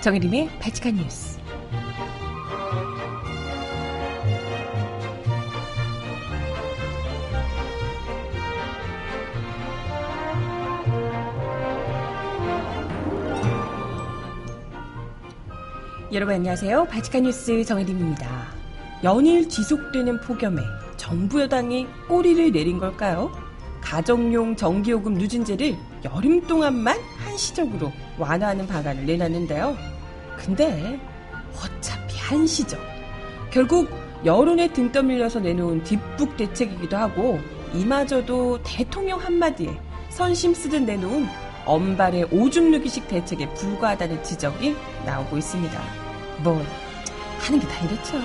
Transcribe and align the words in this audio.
정혜림의 0.00 0.48
발칙한 0.60 0.94
뉴스. 0.96 1.38
여러분 16.12 16.34
안녕하세요. 16.34 16.86
발칙한 16.86 17.24
뉴스 17.24 17.62
정혜림입니다. 17.62 18.46
연일 19.04 19.50
지속되는 19.50 20.20
폭염에 20.22 20.62
정부 20.96 21.42
여당이 21.42 21.86
꼬리를 22.08 22.52
내린 22.52 22.78
걸까요? 22.78 23.30
가정용 23.82 24.56
전기요금 24.56 25.12
누진제를 25.14 25.76
여름 26.04 26.40
동안만 26.46 26.96
한시적으로 27.30 27.92
완화하는 28.18 28.66
방안을 28.66 29.06
내놨는데요. 29.06 29.76
근데 30.36 30.98
어차피 31.56 32.18
한시적. 32.18 32.78
결국 33.50 33.88
여론에 34.24 34.72
등 34.72 34.92
떠밀려서 34.92 35.40
내놓은 35.40 35.82
뒷북 35.84 36.36
대책이기도 36.36 36.96
하고 36.96 37.38
이마저도 37.74 38.62
대통령 38.62 39.18
한마디에 39.20 39.70
선심 40.10 40.52
쓰듯 40.54 40.82
내놓은 40.82 41.26
엄발의 41.66 42.28
오줌 42.32 42.70
누기식 42.72 43.08
대책에 43.08 43.48
불과하다는 43.54 44.22
지적이 44.22 44.76
나오고 45.06 45.38
있습니다. 45.38 45.80
뭐 46.42 46.60
하는 47.40 47.60
게 47.60 47.66
다 47.66 47.84
이렇죠. 47.86 48.18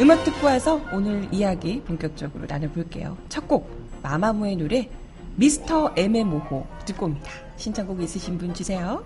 음악 0.00 0.22
듣고 0.24 0.46
와서 0.46 0.80
오늘 0.92 1.28
이야기 1.32 1.80
본격적으로 1.82 2.46
나눠볼게요. 2.48 3.16
첫 3.28 3.46
곡 3.48 3.70
마마무의 4.02 4.56
노래 4.56 4.88
미스터 5.38 5.92
애매모호 5.96 6.66
듣고 6.84 7.06
옵니다. 7.06 7.30
신청곡 7.56 8.02
있으신 8.02 8.36
분 8.38 8.52
주세요. 8.52 9.04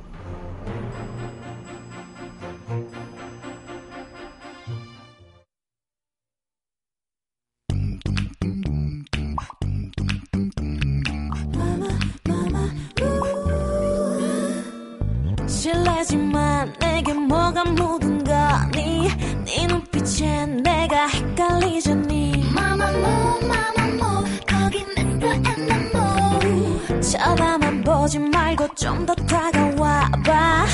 보지 28.13 28.19
말고 28.19 28.69
좀 28.75 29.07
더 29.07 29.15
다가와봐. 29.15 30.67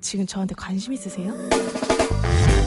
지금 0.00 0.26
저한테 0.26 0.54
관심 0.56 0.92
있으세요? 0.92 1.32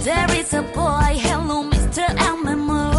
There 0.03 0.39
is 0.39 0.55
a 0.55 0.61
boy 0.73 1.17
hello 1.19 1.63
Mr. 1.63 2.05
엠마무 2.17 2.91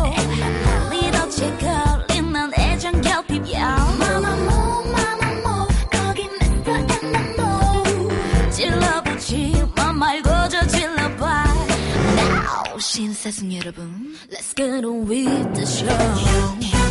네 0.90 1.10
덫에 1.10 1.56
걸린 1.56 2.32
난 2.32 2.52
애정 2.58 3.00
결핍이야 3.00 3.96
마마무 3.98 4.90
마마무 4.92 5.66
거기 5.90 6.28
미스터 6.28 6.72
엠마무 7.06 8.10
찔러보지만 8.50 9.96
말고 9.96 10.28
저 10.50 10.66
찔러봐. 10.66 11.44
Now 12.14 12.78
신사승 12.78 13.54
여러분 13.54 14.14
Let's 14.30 14.54
get 14.54 14.84
on 14.84 15.08
with 15.08 15.54
the 15.54 15.64
show 15.64 16.85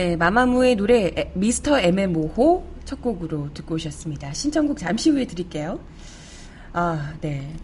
네, 0.00 0.16
마마무의 0.16 0.76
노래 0.76 1.08
에, 1.08 1.30
미스터 1.34 1.78
애매모호 1.78 2.66
첫 2.86 3.02
곡으로 3.02 3.52
듣고 3.52 3.74
오셨습니다. 3.74 4.32
신청곡 4.32 4.78
잠시 4.78 5.10
후에 5.10 5.26
드릴게요. 5.26 5.78
아, 6.72 7.12
네. 7.20 7.54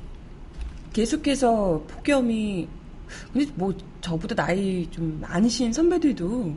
계속해서 0.92 1.82
폭염이 1.88 2.68
근데 3.32 3.50
뭐 3.54 3.74
저보다 4.02 4.34
나이 4.34 4.86
좀 4.90 5.18
많으신 5.22 5.72
선배들도 5.72 6.54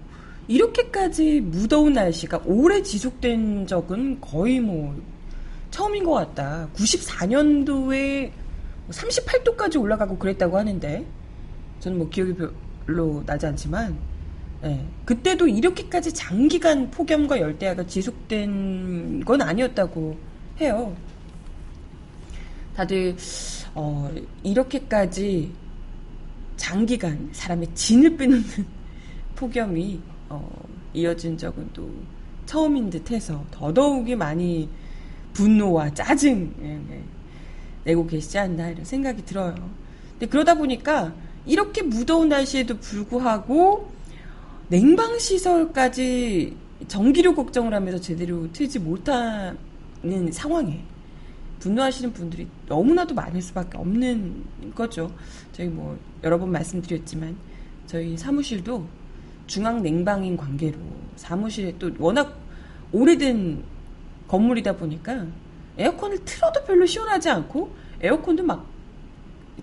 이렇게까지 0.50 1.40
무더운 1.40 1.94
날씨가 1.94 2.42
오래 2.44 2.84
지속된 2.84 3.66
적은 3.66 4.20
거의 4.20 4.60
뭐 4.60 5.02
처음인 5.72 6.04
것 6.04 6.12
같다. 6.12 6.68
94년도에 6.74 8.32
38도까지 8.90 9.80
올라가고 9.80 10.18
그랬다고 10.18 10.58
하는데 10.58 11.06
저는 11.80 12.00
뭐 12.00 12.10
기억이 12.10 12.36
별로 12.86 13.24
나지 13.26 13.46
않지만 13.46 13.98
예, 14.64 14.86
그때도 15.06 15.48
이렇게까지 15.48 16.14
장기간 16.14 16.92
폭염과 16.92 17.40
열대야가 17.40 17.86
지속된 17.88 19.24
건 19.24 19.42
아니었다고 19.42 20.18
해요. 20.60 20.96
다들 22.76 23.16
어, 23.74 24.12
이렇게까지 24.44 25.52
장기간 26.58 27.30
사람의 27.32 27.74
진을 27.74 28.18
빼놓는 28.18 28.44
폭염이 29.36 30.00
어, 30.28 30.50
이어진 30.94 31.38
적은 31.38 31.70
또 31.74 31.90
처음인 32.46 32.90
듯해서 32.90 33.46
더더욱이 33.52 34.16
많이 34.16 34.68
분노와 35.34 35.94
짜증 35.94 36.54
예, 36.62 36.96
예, 36.96 37.04
내고 37.86 38.06
계시지 38.06 38.38
않나 38.38 38.70
이런 38.70 38.84
생각이 38.84 39.24
들어요. 39.24 39.56
근데 40.12 40.26
그러다 40.26 40.56
보니까 40.56 41.14
이렇게 41.46 41.82
무더운 41.82 42.28
날씨에도 42.28 42.78
불구하고 42.78 43.90
냉방 44.70 45.18
시설까지 45.18 46.56
전기료 46.88 47.34
걱정을 47.34 47.74
하면서 47.74 48.00
제대로 48.00 48.52
틀지 48.52 48.80
못하는 48.80 49.58
상황에 50.32 50.84
분노하시는 51.60 52.14
분들이 52.14 52.48
너무나도 52.68 53.16
많을 53.16 53.42
수밖에 53.42 53.78
없는 53.78 54.44
거죠. 54.76 55.12
저희 55.52 55.68
뭐 55.68 55.98
여러 56.24 56.38
번 56.38 56.52
말씀드렸지만 56.52 57.36
저희 57.88 58.16
사무실도 58.16 58.86
중앙 59.48 59.82
냉방인 59.82 60.38
관계로 60.38 60.78
사무실에 61.16 61.76
또 61.80 61.90
워낙 61.98 62.38
오래된 62.92 63.64
건물이다 64.28 64.78
보니까 64.78 65.26
에어컨을 65.78 66.24
틀어도 66.24 66.64
별로 66.64 66.86
시원하지 66.86 67.30
않고 67.30 67.74
에어컨도 68.02 68.44
막 68.44 68.80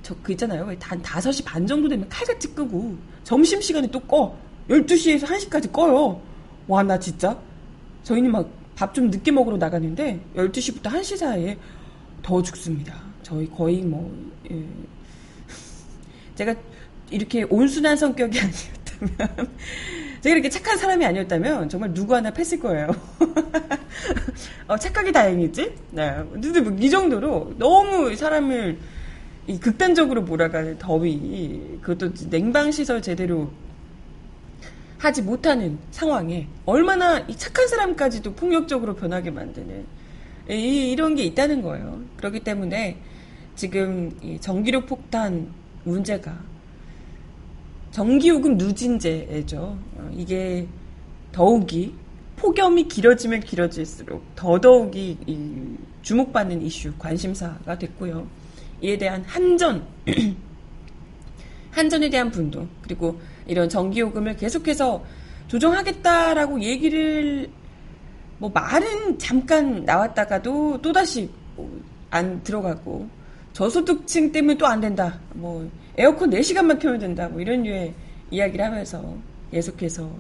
저 0.02 0.14
그 0.22 0.32
있잖아요. 0.32 0.66
한 0.80 1.02
5시 1.02 1.44
반 1.44 1.66
정도 1.66 1.88
되면 1.88 2.08
칼같이 2.08 2.54
끄고 2.54 2.96
점심시간에 3.24 3.88
또 3.88 4.00
꺼. 4.00 4.36
12시에서 4.68 5.24
1시까지 5.26 5.72
꺼요. 5.72 6.20
와, 6.68 6.82
나 6.82 6.98
진짜. 6.98 7.38
저희는 8.02 8.30
막 8.30 8.66
밥 8.76 8.92
좀 8.92 9.10
늦게 9.10 9.32
먹으러 9.32 9.56
나가는데 9.56 10.20
12시부터 10.36 10.82
1시 10.82 11.16
사이에 11.16 11.56
더 12.22 12.42
죽습니다. 12.42 12.94
저희 13.22 13.48
거의 13.50 13.80
뭐 13.80 14.14
예. 14.50 14.62
제가 16.36 16.54
이렇게 17.10 17.44
온순한 17.48 17.96
성격이 17.96 18.38
아니었다면 18.38 19.50
제가 20.20 20.34
이렇게 20.34 20.50
착한 20.50 20.76
사람이 20.76 21.04
아니었다면 21.06 21.70
정말 21.70 21.94
누구 21.94 22.14
하나 22.14 22.30
팼을 22.30 22.60
거예요. 22.60 22.88
어, 24.68 24.76
착하기 24.76 25.10
다행이지? 25.12 25.74
네. 25.92 26.22
근데 26.32 26.60
뭐 26.60 26.76
이 26.78 26.90
정도로 26.90 27.54
너무 27.56 28.14
사람을 28.14 28.78
이 29.46 29.58
극단적으로 29.58 30.22
몰아가는 30.22 30.78
더위, 30.78 31.78
그것도 31.80 32.12
냉방 32.28 32.70
시설 32.72 33.00
제대로 33.00 33.50
하지 34.98 35.22
못하는 35.22 35.78
상황에 35.90 36.48
얼마나 36.64 37.18
이 37.20 37.36
착한 37.36 37.68
사람까지도 37.68 38.34
폭력적으로 38.34 38.94
변하게 38.94 39.30
만드는 39.30 39.84
이, 40.50 40.90
이런 40.90 41.14
게 41.14 41.24
있다는 41.24 41.62
거예요. 41.62 42.00
그렇기 42.16 42.40
때문에 42.40 42.98
지금 43.54 44.16
이 44.22 44.38
전기료 44.40 44.86
폭탄 44.86 45.52
문제가 45.84 46.38
전기요금 47.90 48.56
누진제죠. 48.58 49.78
어, 49.96 50.10
이게 50.12 50.66
더욱이 51.32 51.94
폭염이 52.36 52.88
길어지면 52.88 53.40
길어질수록 53.40 54.22
더더욱이 54.36 55.16
이 55.26 55.76
주목받는 56.02 56.62
이슈, 56.62 56.92
관심사가 56.98 57.78
됐고요. 57.78 58.26
이에 58.82 58.98
대한 58.98 59.22
한전, 59.26 59.86
한전에 61.72 62.10
대한 62.10 62.30
분도, 62.30 62.66
그리고 62.82 63.18
이런 63.46 63.68
전기요금을 63.68 64.36
계속해서 64.36 65.04
조정하겠다라고 65.48 66.60
얘기를, 66.60 67.48
뭐, 68.38 68.50
말은 68.50 69.18
잠깐 69.18 69.84
나왔다가도 69.84 70.82
또다시 70.82 71.30
뭐안 71.56 72.42
들어가고, 72.42 73.08
저소득층 73.52 74.32
때문에 74.32 74.58
또 74.58 74.66
안 74.66 74.80
된다. 74.80 75.18
뭐, 75.34 75.70
에어컨 75.96 76.30
4시간만 76.30 76.78
켜면 76.80 76.98
된다. 76.98 77.28
뭐, 77.28 77.40
이런 77.40 77.62
류의 77.62 77.94
이야기를 78.30 78.64
하면서 78.64 79.16
계속해서 79.50 80.10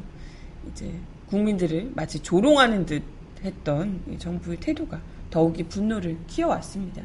이제 0.70 0.90
국민들을 1.28 1.92
마치 1.94 2.20
조롱하는 2.20 2.86
듯 2.86 3.02
했던 3.44 4.00
이 4.10 4.18
정부의 4.18 4.58
태도가 4.58 5.00
더욱이 5.30 5.62
분노를 5.64 6.16
키워왔습니다. 6.26 7.02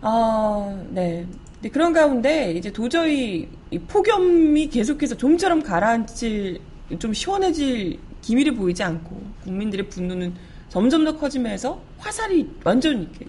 아, 0.00 0.84
네. 0.90 1.26
근데 1.56 1.70
그런 1.70 1.92
가운데 1.92 2.52
이제 2.52 2.70
도저히 2.72 3.48
이 3.70 3.78
폭염이 3.78 4.68
계속해서 4.68 5.16
좀처럼 5.16 5.62
가라앉힐, 5.62 6.60
좀 6.98 7.12
시원해질 7.12 7.98
기미를 8.20 8.54
보이지 8.54 8.82
않고 8.82 9.22
국민들의 9.44 9.88
분노는 9.88 10.34
점점 10.68 11.04
더 11.04 11.16
커지면서 11.16 11.80
화살이 11.98 12.48
완전 12.64 13.02
이렇게 13.02 13.26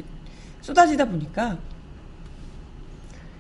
쏟아지다 0.61 1.05
보니까 1.05 1.57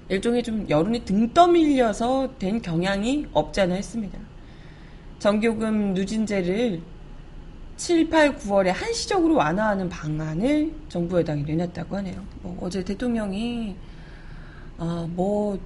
일종의 0.09 0.43
좀 0.43 0.65
여론이 0.69 1.03
등 1.03 1.33
떠밀려서 1.33 2.35
된 2.39 2.61
경향이 2.61 3.27
없지 3.33 3.61
않아 3.61 3.75
했습니다. 3.75 4.17
전교금 5.19 5.93
누진제를 5.93 6.81
7, 7.75 8.09
8, 8.09 8.37
9월에 8.37 8.67
한시적으로 8.67 9.35
완화하는 9.35 9.89
방안을 9.89 10.71
정부 10.89 11.17
여당이 11.19 11.43
내놨다고 11.43 11.97
하네요. 11.97 12.23
뭐 12.41 12.57
어제 12.61 12.83
대통령이 12.83 13.75
아, 14.77 15.07
뭐 15.09 15.59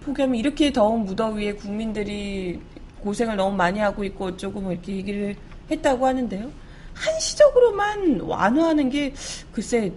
폭염이 0.00 0.38
이렇게 0.38 0.72
더운 0.72 1.04
무더위에 1.04 1.54
국민들이 1.54 2.60
고생을 3.00 3.36
너무 3.36 3.56
많이 3.56 3.78
하고 3.78 4.04
있고 4.04 4.26
어쩌고 4.26 4.60
뭐 4.60 4.72
이렇게 4.72 4.96
얘기를 4.96 5.36
했다고 5.70 6.06
하는데요. 6.06 6.50
한시적으로만 6.94 8.20
완화하는 8.20 8.90
게 8.90 9.14
글쎄 9.52 9.92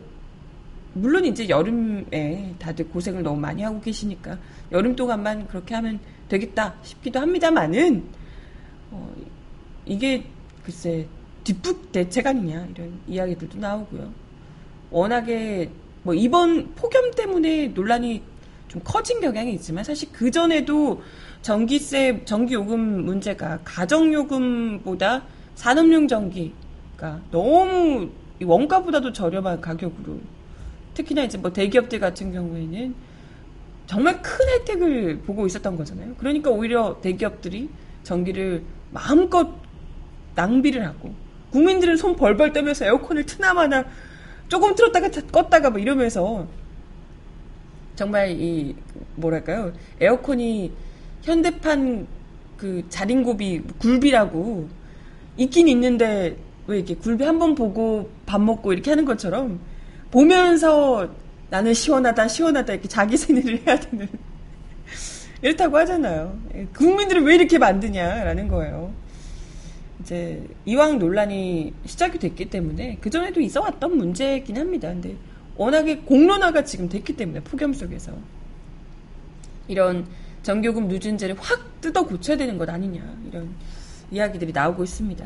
물론 0.93 1.25
이제 1.25 1.47
여름에 1.47 2.53
다들 2.59 2.89
고생을 2.89 3.23
너무 3.23 3.39
많이 3.39 3.63
하고 3.63 3.79
계시니까 3.79 4.37
여름 4.71 4.95
동안만 4.95 5.47
그렇게 5.47 5.73
하면 5.75 5.99
되겠다 6.27 6.75
싶기도 6.83 7.19
합니다만은 7.19 8.03
어, 8.91 9.15
이게 9.85 10.25
글쎄 10.63 11.07
뒷북 11.43 11.91
대책 11.91 12.27
아니냐 12.27 12.67
이런 12.75 12.99
이야기들도 13.07 13.57
나오고요. 13.57 14.11
워낙에 14.91 15.71
뭐 16.03 16.13
이번 16.13 16.75
폭염 16.75 17.11
때문에 17.11 17.69
논란이 17.69 18.21
좀 18.71 18.81
커진 18.85 19.19
경향이 19.19 19.53
있지만 19.55 19.83
사실 19.83 20.07
그 20.13 20.31
전에도 20.31 21.03
전기세 21.41 22.21
전기 22.23 22.53
요금 22.53 23.03
문제가 23.03 23.59
가정 23.65 24.13
요금보다 24.13 25.23
산업용 25.55 26.07
전기가 26.07 27.19
너무 27.31 28.09
이 28.39 28.45
원가보다도 28.45 29.11
저렴한 29.11 29.59
가격으로 29.59 30.19
특히나 30.93 31.23
이제 31.23 31.37
뭐 31.37 31.51
대기업들 31.51 31.99
같은 31.99 32.31
경우에는 32.31 32.95
정말 33.87 34.21
큰 34.21 34.47
혜택을 34.47 35.19
보고 35.19 35.45
있었던 35.45 35.75
거잖아요. 35.75 36.15
그러니까 36.15 36.49
오히려 36.49 36.97
대기업들이 37.01 37.69
전기를 38.03 38.63
마음껏 38.91 39.49
낭비를 40.35 40.87
하고 40.87 41.13
국민들은 41.51 41.97
손 41.97 42.15
벌벌 42.15 42.53
떠면서 42.53 42.85
에어컨을 42.85 43.25
트나마나 43.25 43.83
조금 44.47 44.75
틀었다가 44.75 45.09
껐다가 45.09 45.71
뭐 45.71 45.79
이러면서 45.79 46.47
정말 48.01 48.31
이 48.31 48.75
뭐랄까요 49.15 49.73
에어컨이 49.99 50.71
현대판 51.21 52.07
그 52.57 52.83
자린고비 52.89 53.61
굴비라고 53.77 54.67
있긴 55.37 55.67
있는데 55.67 56.35
왜 56.65 56.77
이렇게 56.77 56.95
굴비 56.95 57.23
한 57.23 57.37
번 57.37 57.53
보고 57.53 58.09
밥 58.25 58.41
먹고 58.41 58.73
이렇게 58.73 58.89
하는 58.89 59.05
것처럼 59.05 59.59
보면서 60.09 61.11
나는 61.51 61.75
시원하다 61.75 62.27
시원하다 62.27 62.73
이렇게 62.73 62.87
자기 62.87 63.17
세뇌를 63.21 63.67
해야 63.67 63.79
되는 63.79 64.07
이렇다고 65.43 65.77
하잖아요. 65.77 66.39
국민들을 66.73 67.21
왜 67.23 67.35
이렇게 67.35 67.59
만드냐라는 67.59 68.47
거예요. 68.47 68.91
이제 69.99 70.43
이왕 70.65 70.97
논란이 70.97 71.71
시작이 71.85 72.17
됐기 72.17 72.49
때문에 72.49 72.97
그 72.99 73.11
전에도 73.11 73.41
있어왔던 73.41 73.95
문제이긴 73.95 74.57
합니다. 74.57 74.87
근데 74.87 75.15
워낙에 75.57 75.97
공론화가 75.99 76.63
지금 76.63 76.89
됐기 76.89 77.15
때문에 77.15 77.41
폭염 77.41 77.73
속에서 77.73 78.13
이런 79.67 80.05
전교금 80.43 80.87
누진제를 80.87 81.35
확 81.39 81.81
뜯어 81.81 82.05
고쳐야 82.05 82.37
되는 82.37 82.57
것 82.57 82.67
아니냐 82.69 83.01
이런 83.27 83.49
이야기들이 84.11 84.51
나오고 84.51 84.83
있습니다. 84.83 85.25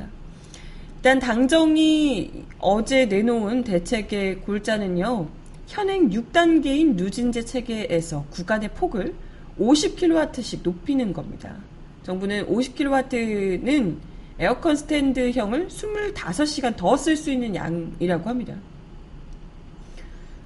일단 0.98 1.20
당정이 1.20 2.46
어제 2.60 3.06
내놓은 3.06 3.64
대책의 3.64 4.42
골자는요. 4.42 5.28
현행 5.68 6.10
6단계인 6.10 6.96
누진제 6.96 7.46
체계에서 7.46 8.26
구간의 8.30 8.70
폭을 8.76 9.14
50kW씩 9.60 10.60
높이는 10.64 11.14
겁니다. 11.14 11.56
정부는 12.04 12.48
50kW는 12.48 13.98
에어컨 14.38 14.76
스탠드형을 14.76 15.70
25시간 15.70 16.76
더 16.76 16.96
쓸 16.96 17.16
수 17.16 17.32
있는 17.32 17.56
양이라고 17.56 18.30
합니다. 18.30 18.56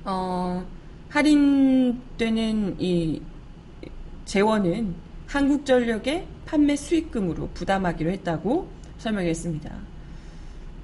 어, 0.05 0.65
할인되는 1.09 2.75
이 2.79 3.21
재원은 4.25 4.95
한국전력의 5.27 6.27
판매 6.45 6.75
수익금으로 6.75 7.49
부담하기로 7.53 8.11
했다고 8.11 8.67
설명했습니다. 8.97 9.71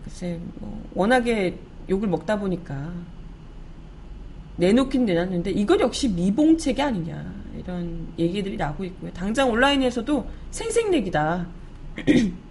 글쎄, 0.03 0.39
뭐, 0.59 0.83
워낙에 0.93 1.57
욕을 1.89 2.07
먹다 2.07 2.39
보니까 2.39 2.91
내놓긴 4.57 5.05
내놨는데 5.05 5.51
이것 5.51 5.79
역시 5.79 6.07
미봉책이 6.09 6.81
아니냐 6.81 7.33
이런 7.57 8.07
얘기들이 8.17 8.57
나오고 8.57 8.85
있고요. 8.85 9.11
당장 9.13 9.49
온라인에서도 9.49 10.27
생색내기다. 10.51 11.47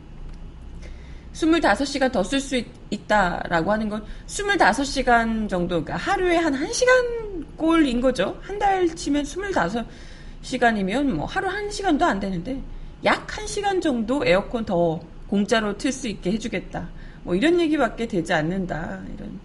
25시간 1.32 2.12
더 2.12 2.22
쓸 2.22 2.40
수 2.40 2.62
있다라고 2.94 3.72
하는 3.72 3.88
건 3.88 4.04
25시간 4.26 5.48
정도, 5.48 5.84
그러니까 5.84 5.96
하루에 5.96 6.36
한 6.36 6.54
1시간 6.54 7.56
꼴인 7.56 8.00
거죠. 8.00 8.38
한 8.42 8.58
달 8.58 8.88
치면 8.94 9.24
25시간이면 9.24 11.04
뭐 11.04 11.26
하루 11.26 11.48
1시간도 11.48 12.02
안 12.02 12.20
되는데 12.20 12.60
약 13.04 13.26
1시간 13.26 13.82
정도 13.82 14.24
에어컨 14.24 14.64
더 14.64 15.00
공짜로 15.28 15.76
틀 15.76 15.92
수 15.92 16.08
있게 16.08 16.32
해주겠다. 16.32 16.88
뭐 17.24 17.34
이런 17.34 17.60
얘기밖에 17.60 18.06
되지 18.06 18.32
않는다. 18.32 19.02
이런 19.14 19.40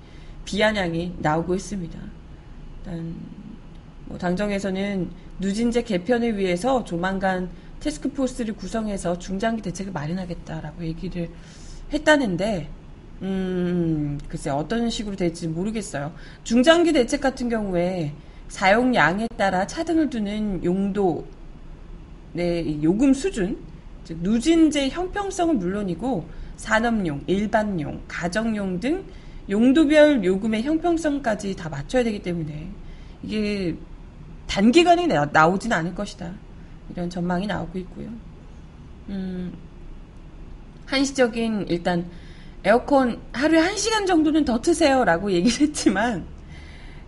비아냥이 0.45 1.15
나오고 1.19 1.55
있습니다. 1.55 1.99
일단 2.77 3.15
뭐 4.05 4.17
당정에서는 4.17 5.09
누진제 5.39 5.83
개편을 5.83 6.37
위해서 6.37 6.83
조만간 6.83 7.49
테스크포스를 7.79 8.55
구성해서 8.55 9.17
중장기 9.19 9.61
대책을 9.61 9.93
마련하겠다라고 9.93 10.83
얘기를 10.83 11.29
했다는데 11.93 12.69
음 13.21 14.19
글쎄 14.29 14.49
어떤 14.49 14.89
식으로 14.89 15.15
될지 15.15 15.47
모르겠어요. 15.47 16.13
중장기 16.43 16.93
대책 16.93 17.21
같은 17.21 17.49
경우에 17.49 18.13
사용량에 18.47 19.27
따라 19.37 19.67
차등을 19.67 20.09
두는 20.09 20.63
용도 20.63 21.27
네, 22.33 22.81
요금 22.81 23.13
수준 23.13 23.57
즉 24.03 24.17
누진제 24.21 24.89
형평성은 24.89 25.59
물론이고 25.59 26.27
산업용, 26.57 27.23
일반용, 27.27 28.01
가정용 28.07 28.79
등 28.79 29.03
용도별 29.49 30.23
요금의 30.23 30.63
형평성까지 30.63 31.55
다 31.55 31.69
맞춰야 31.69 32.03
되기 32.03 32.21
때문에 32.21 32.69
이게 33.23 33.75
단기간에 34.47 35.07
나, 35.07 35.47
오진 35.47 35.71
않을 35.71 35.95
것이다. 35.95 36.31
이런 36.91 37.09
전망이 37.09 37.47
나오고 37.47 37.77
있고요. 37.79 38.09
음, 39.09 39.53
한시적인 40.85 41.67
일단 41.69 42.05
에어컨 42.63 43.19
하루에 43.31 43.59
한 43.59 43.77
시간 43.77 44.05
정도는 44.05 44.45
더 44.45 44.61
트세요라고 44.61 45.31
얘기를 45.31 45.67
했지만 45.67 46.25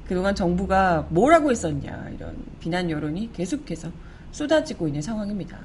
그동안 0.07 0.33
정부가 0.35 1.07
뭘 1.09 1.33
하고 1.33 1.51
있었냐 1.51 2.09
이런 2.15 2.35
비난 2.59 2.89
여론이 2.89 3.31
계속해서 3.33 3.89
쏟아지고 4.31 4.87
있는 4.87 5.01
상황입니다. 5.01 5.57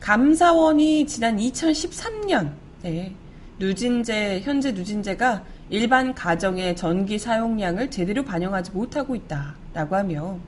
감사원이 0.00 1.06
지난 1.06 1.36
2013년 1.36 2.52
네, 2.82 3.14
누진제 3.58 4.40
현재 4.40 4.72
누진제가 4.72 5.44
일반 5.68 6.14
가정의 6.14 6.74
전기 6.74 7.18
사용량을 7.18 7.90
제대로 7.90 8.24
반영하지 8.24 8.72
못하고 8.72 9.14
있다. 9.14 9.54
라고 9.74 9.96
하며 9.96 10.38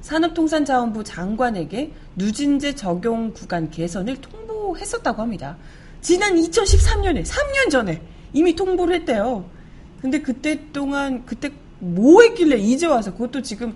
산업통상자원부 0.00 1.04
장관에게 1.04 1.92
누진제 2.16 2.74
적용 2.74 3.32
구간 3.32 3.70
개선을 3.70 4.16
통보했었다고 4.20 5.20
합니다. 5.20 5.56
지난 6.06 6.36
2013년에 6.36 7.24
3년 7.24 7.68
전에 7.68 8.00
이미 8.32 8.54
통보를 8.54 8.94
했대요. 8.94 9.44
근데 10.00 10.20
그때 10.20 10.70
동안 10.72 11.26
그때 11.26 11.50
뭐 11.80 12.22
했길래 12.22 12.58
이제 12.58 12.86
와서 12.86 13.10
그것도 13.10 13.42
지금 13.42 13.74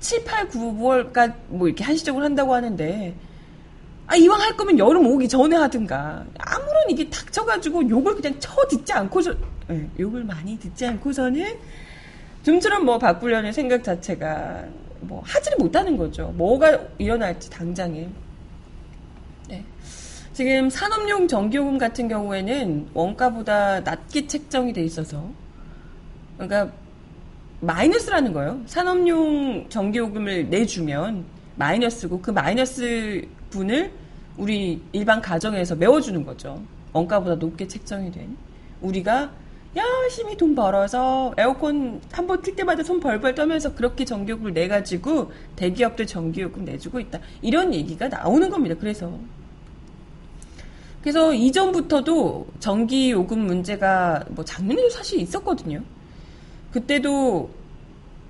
7, 0.00 0.24
8, 0.24 0.48
9월까지 0.48 1.34
뭐 1.48 1.68
이렇게 1.68 1.84
한시적으로 1.84 2.24
한다고 2.24 2.54
하는데 2.54 3.14
아 4.06 4.16
이왕 4.16 4.40
할 4.40 4.56
거면 4.56 4.78
여름 4.78 5.06
오기 5.06 5.28
전에 5.28 5.54
하든가 5.54 6.24
아무런 6.38 6.88
이게 6.88 7.10
닥쳐가지고 7.10 7.90
욕을 7.90 8.14
그냥 8.14 8.40
쳐 8.40 8.50
듣지 8.66 8.94
않고서 8.94 9.34
예, 9.68 9.86
욕을 9.98 10.24
많이 10.24 10.58
듣지 10.58 10.86
않고서는 10.86 11.58
좀처럼 12.42 12.86
뭐 12.86 12.96
바꾸려는 12.96 13.52
생각 13.52 13.84
자체가 13.84 14.64
뭐 15.02 15.22
하지를 15.26 15.58
못하는 15.58 15.98
거죠. 15.98 16.32
뭐가 16.38 16.78
일어날지 16.96 17.50
당장에. 17.50 18.08
네. 20.34 20.44
지금 20.44 20.68
산업용 20.70 21.28
전기요금 21.28 21.78
같은 21.78 22.08
경우에는 22.08 22.88
원가보다 22.92 23.80
낮게 23.80 24.26
책정이 24.26 24.72
돼 24.72 24.82
있어서 24.84 25.30
그러니까 26.36 26.72
마이너스라는 27.60 28.32
거예요. 28.32 28.60
산업용 28.66 29.68
전기요금을 29.68 30.50
내주면 30.50 31.24
마이너스고 31.56 32.20
그 32.20 32.30
마이너스 32.32 33.26
분을 33.50 33.92
우리 34.36 34.82
일반 34.92 35.20
가정에서 35.22 35.76
메워주는 35.76 36.24
거죠. 36.26 36.60
원가보다 36.92 37.36
높게 37.36 37.68
책정이 37.68 38.10
된. 38.10 38.36
우리가 38.80 39.30
열심히 39.76 40.36
돈 40.36 40.54
벌어서 40.54 41.32
에어컨 41.38 42.00
한 42.12 42.26
번 42.26 42.42
틀 42.42 42.54
때마다 42.56 42.82
손 42.82 43.00
벌벌 43.00 43.34
떠면서 43.36 43.74
그렇게 43.74 44.04
전기요금을 44.04 44.52
내가지고 44.52 45.32
대기업들 45.56 46.06
전기요금 46.06 46.64
내주고 46.64 46.98
있다. 47.00 47.20
이런 47.42 47.72
얘기가 47.72 48.08
나오는 48.08 48.50
겁니다. 48.50 48.74
그래서. 48.78 49.18
그래서 51.04 51.34
이전부터도 51.34 52.46
전기 52.60 53.10
요금 53.10 53.40
문제가 53.40 54.24
뭐 54.30 54.42
작년에도 54.42 54.88
사실 54.88 55.20
있었거든요. 55.20 55.82
그때도 56.72 57.50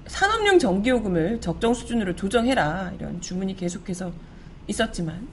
산업용 0.09 0.59
전기 0.59 0.90
요금을 0.90 1.40
적정 1.40 1.73
수준으로 1.73 2.16
조정해라 2.16 2.95
이런 2.99 3.21
주문이 3.21 3.54
계속해서 3.54 4.11
있었지만 4.66 5.28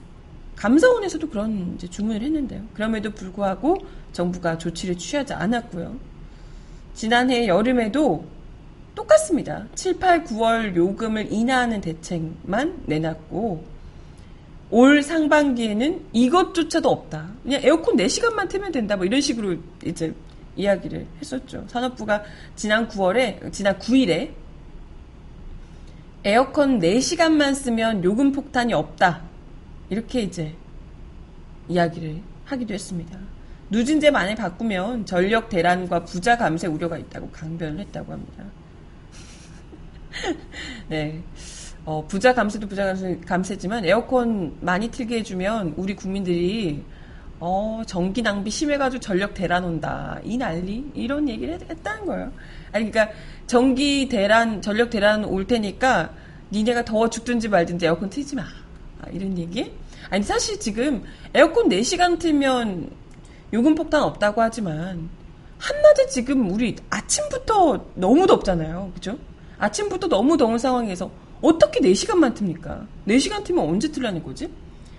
감사원에서도 0.54 1.28
그런 1.30 1.74
이제 1.74 1.88
주문을 1.88 2.22
했는데요. 2.22 2.62
그럼에도 2.74 3.10
불구하고 3.10 3.78
정부가 4.12 4.56
조치를 4.56 4.96
취하지 4.96 5.32
않았고요. 5.32 5.96
지난해 6.94 7.48
여름에도 7.48 8.24
똑같습니다. 8.94 9.66
7, 9.74 9.98
8, 9.98 10.22
9월 10.26 10.76
요금을 10.76 11.32
인하하는 11.32 11.80
대책만 11.80 12.84
내놨고 12.86 13.71
올 14.72 15.02
상반기에는 15.02 16.06
이것조차도 16.14 16.88
없다. 16.88 17.28
그냥 17.42 17.60
에어컨 17.62 17.94
4시간만 17.96 18.48
틀면 18.48 18.72
된다. 18.72 18.96
뭐 18.96 19.04
이런 19.04 19.20
식으로 19.20 19.56
이제 19.84 20.14
이야기를 20.56 21.06
했었죠. 21.20 21.66
산업부가 21.68 22.22
지난 22.56 22.88
9월에 22.88 23.52
지난 23.52 23.78
9일에 23.78 24.30
에어컨 26.24 26.80
4시간만 26.80 27.54
쓰면 27.54 28.02
요금 28.02 28.32
폭탄이 28.32 28.72
없다. 28.72 29.20
이렇게 29.90 30.22
이제 30.22 30.54
이야기를 31.68 32.22
하기도 32.46 32.72
했습니다. 32.72 33.18
누진제 33.68 34.10
만에 34.10 34.34
바꾸면 34.34 35.04
전력 35.04 35.50
대란과 35.50 36.04
부자 36.04 36.38
감세 36.38 36.66
우려가 36.66 36.96
있다고 36.96 37.28
강변을 37.30 37.78
했다고 37.80 38.10
합니다. 38.10 38.44
네. 40.88 41.22
어, 41.84 42.04
부자 42.06 42.32
감세도 42.32 42.68
부자 42.68 42.84
감세, 42.84 43.18
감세지만 43.26 43.84
에어컨 43.84 44.56
많이 44.60 44.90
틀게 44.90 45.18
해주면 45.18 45.74
우리 45.76 45.96
국민들이 45.96 46.84
어, 47.40 47.82
전기 47.86 48.22
낭비 48.22 48.50
심해가지고 48.50 49.00
전력 49.00 49.34
대란 49.34 49.64
온다. 49.64 50.20
이 50.22 50.36
난리? 50.36 50.88
이런 50.94 51.28
얘기를 51.28 51.54
했, 51.54 51.68
했다는 51.68 52.06
거예요. 52.06 52.32
아니, 52.70 52.88
그러니까 52.88 53.12
전기 53.48 54.08
대란, 54.08 54.62
전력 54.62 54.90
대란 54.90 55.24
올 55.24 55.44
테니까 55.48 56.10
니네가 56.52 56.84
더워 56.84 57.10
죽든지 57.10 57.48
말든지 57.48 57.84
에어컨 57.84 58.10
틀지 58.10 58.36
마. 58.36 58.44
아, 59.00 59.08
이런 59.10 59.36
얘기? 59.36 59.72
아니, 60.08 60.22
사실 60.22 60.60
지금 60.60 61.02
에어컨 61.34 61.68
4시간 61.68 62.20
틀면 62.20 62.90
요금 63.52 63.74
폭탄 63.74 64.04
없다고 64.04 64.40
하지만 64.40 65.08
한낮에 65.58 66.06
지금 66.10 66.48
우리 66.48 66.76
아침부터 66.90 67.86
너무 67.94 68.24
덥잖아요. 68.28 68.92
그죠? 68.94 69.18
아침부터 69.58 70.06
너무 70.06 70.36
더운 70.36 70.58
상황에서 70.58 71.10
어떻게 71.42 71.80
4시간만 71.80 72.34
틉니까? 72.34 72.86
4시간 73.08 73.44
틀면 73.44 73.68
언제 73.68 73.88
틀라는 73.90 74.22
거지? 74.22 74.48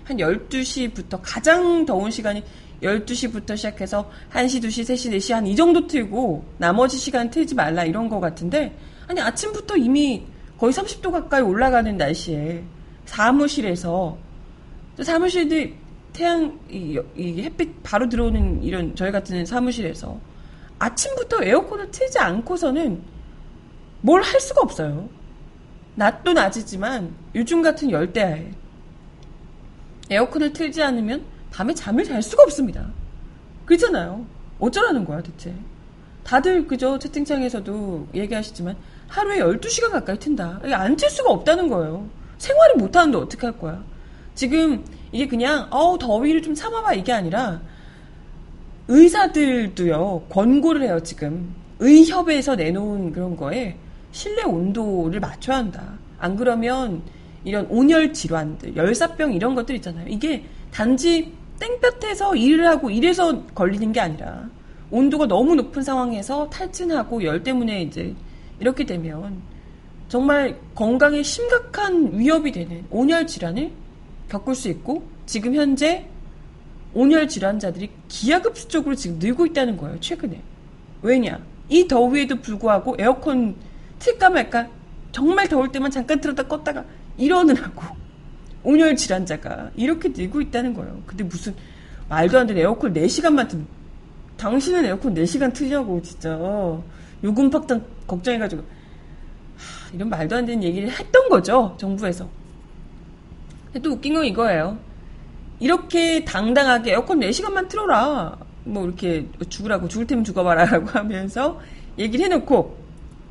한 0.04 0.16
12시부터 0.18 1.18
가장 1.22 1.86
더운 1.86 2.10
시간이 2.10 2.42
12시부터 2.82 3.56
시작해서 3.56 4.10
1시, 4.32 4.62
2시, 4.62 4.82
3시, 4.84 5.12
4시 5.16 5.32
한 5.32 5.46
이 5.46 5.56
정도 5.56 5.86
틀고 5.86 6.44
나머지 6.58 6.98
시간 6.98 7.30
틀지 7.30 7.54
말라 7.54 7.84
이런 7.84 8.08
거 8.08 8.20
같은데 8.20 8.76
아니 9.06 9.20
아침부터 9.20 9.76
이미 9.78 10.22
거의 10.58 10.72
30도 10.72 11.10
가까이 11.10 11.40
올라가는 11.40 11.96
날씨에 11.96 12.62
사무실에서 13.06 14.16
사무실들 15.02 15.74
태양 16.12 16.58
이, 16.70 17.00
이 17.16 17.42
햇빛 17.42 17.82
바로 17.82 18.08
들어오는 18.08 18.62
이런 18.62 18.94
저희 18.94 19.10
같은 19.10 19.44
사무실에서 19.46 20.18
아침부터 20.78 21.42
에어컨을 21.42 21.90
틀지 21.90 22.18
않고서는 22.18 23.00
뭘 24.02 24.20
할 24.22 24.38
수가 24.40 24.60
없어요. 24.60 25.08
낮도 25.96 26.32
낮이지만 26.32 27.14
요즘 27.34 27.62
같은 27.62 27.90
열대야에 27.90 28.50
에어컨을 30.10 30.52
틀지 30.52 30.82
않으면 30.82 31.24
밤에 31.50 31.72
잠을 31.74 32.04
잘 32.04 32.20
수가 32.22 32.42
없습니다. 32.44 32.90
그렇잖아요. 33.64 34.26
어쩌라는 34.58 35.04
거야, 35.04 35.22
대체. 35.22 35.54
다들 36.24 36.66
그저 36.66 36.98
채팅창에서도 36.98 38.08
얘기하시지만 38.14 38.76
하루에 39.08 39.38
12시간 39.38 39.90
가까이 39.90 40.18
튼다. 40.18 40.60
안 40.64 40.96
틀 40.96 41.08
수가 41.10 41.30
없다는 41.30 41.68
거예요. 41.68 42.08
생활을 42.38 42.76
못 42.76 42.96
하는데 42.96 43.16
어떻게 43.18 43.46
할 43.46 43.58
거야? 43.58 43.82
지금 44.34 44.84
이게 45.12 45.28
그냥 45.28 45.68
어우 45.70 45.98
더위를 45.98 46.42
좀 46.42 46.54
참아봐 46.54 46.94
이게 46.94 47.12
아니라 47.12 47.60
의사들도요 48.88 50.26
권고를 50.28 50.82
해요 50.82 50.98
지금 51.02 51.54
의협에서 51.78 52.56
내놓은 52.56 53.12
그런 53.12 53.36
거에 53.36 53.76
실내 54.14 54.44
온도를 54.44 55.18
맞춰야 55.18 55.58
한다. 55.58 55.98
안 56.20 56.36
그러면 56.36 57.02
이런 57.44 57.66
온열 57.68 58.12
질환들, 58.12 58.76
열사병 58.76 59.34
이런 59.34 59.56
것들 59.56 59.74
있잖아요. 59.74 60.06
이게 60.08 60.44
단지 60.70 61.32
땡볕에서 61.58 62.36
일을 62.36 62.66
하고 62.68 62.90
이래서 62.90 63.44
걸리는 63.46 63.92
게 63.92 64.00
아니라 64.00 64.48
온도가 64.92 65.26
너무 65.26 65.56
높은 65.56 65.82
상황에서 65.82 66.48
탈진하고 66.48 67.24
열 67.24 67.42
때문에 67.42 67.82
이제 67.82 68.14
이렇게 68.60 68.86
되면 68.86 69.42
정말 70.08 70.56
건강에 70.76 71.20
심각한 71.24 72.16
위협이 72.16 72.52
되는 72.52 72.84
온열 72.90 73.26
질환을 73.26 73.72
겪을 74.28 74.54
수 74.54 74.68
있고 74.68 75.02
지금 75.26 75.56
현재 75.56 76.06
온열 76.94 77.26
질환자들이 77.26 77.90
기하급수적으로 78.06 78.94
지금 78.94 79.18
늘고 79.18 79.46
있다는 79.46 79.76
거예요. 79.76 79.98
최근에. 79.98 80.40
왜냐? 81.02 81.40
이 81.68 81.88
더위에도 81.88 82.36
불구하고 82.36 82.94
에어컨 83.00 83.56
틀까 84.04 84.28
말까 84.28 84.68
정말 85.12 85.48
더울 85.48 85.72
때만 85.72 85.90
잠깐 85.90 86.20
틀었다 86.20 86.42
껐다가 86.42 86.84
이러느라고. 87.16 87.82
온열 88.62 88.96
질환자가 88.96 89.70
이렇게 89.76 90.08
늘고 90.08 90.40
있다는 90.42 90.74
거예요. 90.74 91.02
근데 91.06 91.24
무슨 91.24 91.54
말도 92.08 92.38
안 92.38 92.46
되는 92.46 92.60
에어컨 92.60 92.92
4시간만 92.92 93.48
틀 93.48 93.64
당신은 94.36 94.84
에어컨 94.84 95.14
4시간 95.14 95.52
틀냐고 95.54 96.00
진짜. 96.02 96.30
요금 97.22 97.46
faktan 97.46 97.82
걱정해가지고. 98.06 98.62
하, 98.62 99.94
이런 99.94 100.10
말도 100.10 100.36
안 100.36 100.44
되는 100.44 100.62
얘기를 100.62 100.90
했던 100.90 101.28
거죠 101.28 101.74
정부에서. 101.78 102.28
또 103.82 103.90
웃긴 103.90 104.14
건 104.14 104.24
이거예요. 104.24 104.78
이렇게 105.60 106.24
당당하게 106.24 106.92
에어컨 106.92 107.20
4시간만 107.20 107.68
틀어라. 107.68 108.36
뭐 108.64 108.84
이렇게 108.84 109.28
죽으라고 109.48 109.88
죽을 109.88 110.06
테면 110.06 110.24
죽어봐라 110.24 110.64
라고 110.66 110.86
하면서 110.98 111.60
얘기를 111.98 112.24
해놓고 112.26 112.83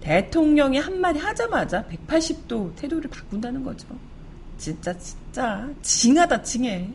대통령이 0.03 0.79
한마디 0.79 1.17
하자마자 1.17 1.81
180도 1.86 2.75
태도를 2.75 3.10
바꾼다는 3.10 3.63
거죠. 3.63 3.88
진짜 4.57 4.95
진짜 4.98 5.69
징하다 5.81 6.43
징해. 6.43 6.89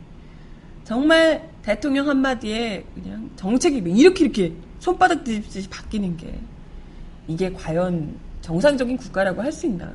정말 0.84 1.50
대통령 1.62 2.06
한마디에 2.08 2.84
그냥 2.94 3.30
정책이 3.36 3.78
이렇게 3.78 4.24
이렇게 4.24 4.52
손바닥 4.78 5.24
뒤집듯이 5.24 5.68
바뀌는 5.70 6.18
게 6.18 6.38
이게 7.26 7.50
과연 7.50 8.14
정상적인 8.42 8.98
국가라고 8.98 9.42
할 9.42 9.52
수 9.52 9.66
있나? 9.66 9.90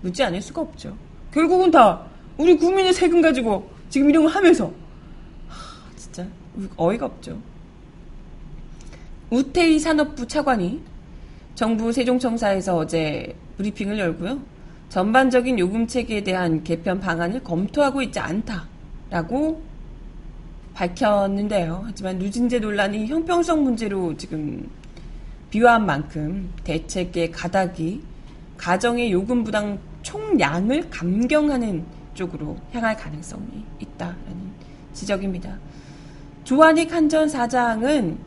묻지 0.00 0.22
않을 0.22 0.40
수가 0.40 0.62
없죠. 0.62 0.96
결국은 1.32 1.70
다 1.70 2.02
우리 2.38 2.56
국민의 2.56 2.94
세금 2.94 3.20
가지고 3.20 3.70
지금 3.90 4.08
이런 4.08 4.24
거 4.24 4.30
하면서 4.30 4.72
하, 5.48 5.96
진짜 5.96 6.26
어이가 6.76 7.04
없죠. 7.06 7.38
우태희 9.28 9.78
산업부 9.78 10.26
차관이 10.26 10.80
정부 11.56 11.90
세종청사에서 11.90 12.76
어제 12.76 13.34
브리핑을 13.56 13.98
열고요. 13.98 14.38
전반적인 14.90 15.58
요금 15.58 15.86
체계에 15.86 16.22
대한 16.22 16.62
개편 16.62 17.00
방안을 17.00 17.42
검토하고 17.42 18.02
있지 18.02 18.20
않다라고 18.20 19.62
밝혔는데요. 20.74 21.82
하지만 21.86 22.18
누진제 22.18 22.58
논란이 22.58 23.06
형평성 23.06 23.64
문제로 23.64 24.14
지금 24.18 24.68
비화한 25.48 25.86
만큼 25.86 26.52
대책의 26.62 27.32
가닥이 27.32 28.02
가정의 28.58 29.10
요금 29.10 29.42
부담 29.42 29.78
총량을 30.02 30.90
감경하는 30.90 31.84
쪽으로 32.12 32.58
향할 32.72 32.94
가능성이 32.94 33.64
있다라는 33.80 34.52
지적입니다. 34.92 35.56
조한익 36.44 36.92
한전 36.92 37.30
사장은 37.30 38.18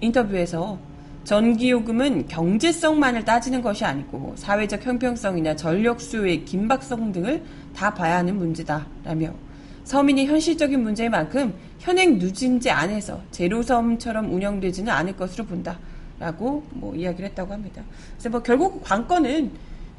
인터뷰에서 0.00 0.78
전기요금은 1.26 2.28
경제성만을 2.28 3.24
따지는 3.24 3.60
것이 3.60 3.84
아니고 3.84 4.34
사회적 4.36 4.86
형평성이나 4.86 5.56
전력 5.56 6.00
수요의 6.00 6.44
긴박성 6.44 7.10
등을 7.10 7.42
다 7.74 7.92
봐야 7.92 8.18
하는 8.18 8.36
문제다라며 8.36 9.34
서민의 9.82 10.26
현실적인 10.26 10.80
문제인 10.80 11.10
만큼 11.10 11.52
현행 11.80 12.18
누진제 12.18 12.70
안에서 12.70 13.20
제로섬처럼 13.32 14.32
운영되지는 14.32 14.92
않을 14.92 15.16
것으로 15.16 15.44
본다라고 15.46 16.64
뭐 16.70 16.94
이야기를 16.94 17.30
했다고 17.30 17.52
합니다. 17.52 17.82
그래서 18.12 18.30
뭐 18.30 18.40
결국 18.40 18.82
관건은 18.84 19.50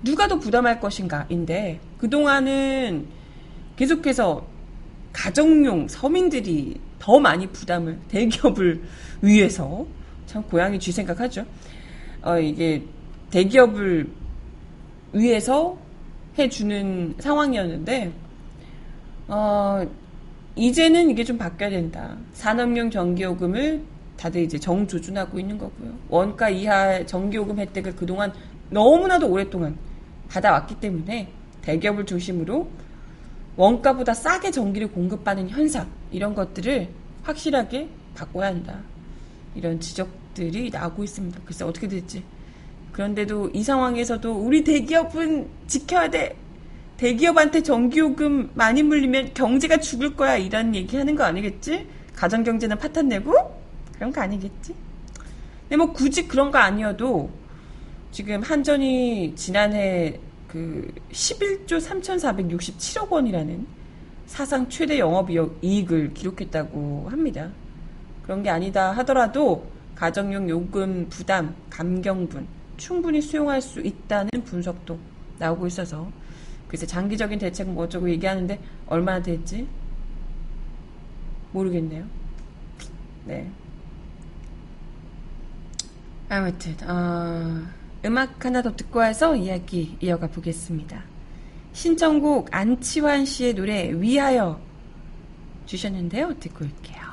누가 0.03 0.29
더 0.29 0.39
부담할 0.39 0.79
것인가인데 0.79 1.81
그동안은 1.97 3.05
계속해서 3.75 4.47
가정용 5.11 5.89
서민들이 5.89 6.79
더 6.99 7.19
많이 7.19 7.47
부담을 7.47 7.99
대기업을 8.07 8.81
위해서 9.21 9.85
참 10.27 10.43
고양이 10.43 10.77
쥐 10.77 10.91
생각하죠. 10.91 11.43
어, 12.21 12.37
이게 12.37 12.83
대기업을 13.31 14.07
위해서 15.13 15.77
해주는 16.37 17.15
상황이었는데 17.17 18.11
어, 19.29 19.87
이제는 20.55 21.09
이게 21.09 21.23
좀 21.23 21.37
바뀌어야 21.37 21.69
된다. 21.69 22.15
산업용 22.33 22.91
전기요금을 22.91 23.81
다들 24.17 24.41
이제 24.41 24.59
정조준하고 24.59 25.39
있는 25.39 25.57
거고요. 25.57 25.93
원가 26.09 26.49
이하 26.49 27.05
전기요금 27.05 27.59
혜택을 27.59 27.95
그동안 27.95 28.33
너무나도 28.69 29.29
오랫동안 29.29 29.77
받아왔기 30.29 30.79
때문에 30.79 31.31
대기업을 31.61 32.05
중심으로 32.05 32.67
원가보다 33.55 34.13
싸게 34.13 34.51
전기를 34.51 34.91
공급하는 34.91 35.49
현상 35.49 35.89
이런 36.11 36.35
것들을 36.35 36.89
확실하게 37.23 37.89
바꿔야 38.15 38.47
한다. 38.47 38.81
이런 39.57 39.79
지적들이 39.79 40.69
나오고 40.69 41.03
있습니다. 41.03 41.39
글쎄 41.43 41.65
어떻게 41.65 41.87
될지. 41.87 42.23
그런데도 42.91 43.49
이 43.53 43.63
상황에서도 43.63 44.31
우리 44.31 44.63
대기업은 44.63 45.47
지켜야 45.67 46.09
돼. 46.09 46.35
대기업한테 46.97 47.61
전기요금 47.61 48.51
많이 48.53 48.83
물리면 48.83 49.33
경제가 49.33 49.79
죽을 49.79 50.15
거야. 50.15 50.37
이런 50.37 50.73
얘기 50.75 50.95
하는 50.97 51.15
거 51.15 51.23
아니겠지? 51.23 51.87
가정경제는 52.15 52.77
파탄 52.77 53.07
내고? 53.07 53.33
그런 53.93 54.11
거 54.11 54.21
아니겠지? 54.21 54.73
근데 55.61 55.75
뭐 55.75 55.91
굳이 55.91 56.27
그런 56.27 56.49
거 56.51 56.59
아니어도 56.59 57.29
지금 58.11 58.41
한전이 58.41 59.33
지난해 59.35 60.19
그 60.47 60.91
11조 61.11 61.79
3,467억 61.79 63.09
원이라는 63.09 63.67
사상 64.25 64.67
최대 64.69 64.97
영업이익을 64.97 66.13
기록했다고 66.13 67.09
합니다. 67.09 67.51
그런 68.27 68.43
게 68.43 68.49
아니다 68.49 68.91
하더라도 68.91 69.65
가정용 69.95 70.49
요금 70.49 71.07
부담, 71.09 71.55
감경분 71.69 72.45
충분히 72.75 73.21
수용할 73.21 73.61
수 73.61 73.79
있다는 73.79 74.29
분석도 74.43 74.99
나오고 75.39 75.65
있어서 75.67 76.11
글쎄 76.67 76.85
장기적인 76.85 77.39
대책 77.39 77.69
뭐 77.69 77.85
어쩌고 77.85 78.09
얘기하는데 78.09 78.59
얼마나 78.87 79.21
될지 79.21 79.65
모르겠네요. 81.53 82.05
네. 83.23 83.49
아무튼 86.27 86.75
어, 86.85 87.65
음악 88.05 88.43
하나 88.43 88.61
더 88.61 88.75
듣고 88.75 88.99
와서 88.99 89.37
이야기 89.37 89.97
이어가 90.01 90.27
보겠습니다. 90.27 91.01
신청곡 91.71 92.49
안치환 92.51 93.25
씨의 93.25 93.53
노래 93.53 93.89
위하여 93.93 94.59
주셨는데요. 95.65 96.37
듣고 96.39 96.65
올게요. 96.65 97.06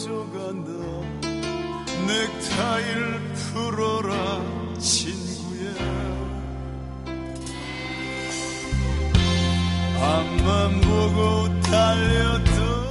멀어져 0.00 0.26
간다 0.30 0.70
넥타이를 2.06 3.20
풀어라 3.34 4.78
친구야 4.78 5.72
앞만 10.00 10.80
보고 10.80 11.60
달렸던 11.62 12.90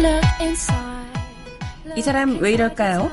Look 0.00 0.26
inside. 0.40 1.96
이 1.96 2.02
사람 2.02 2.38
왜 2.40 2.52
이럴까요? 2.52 3.10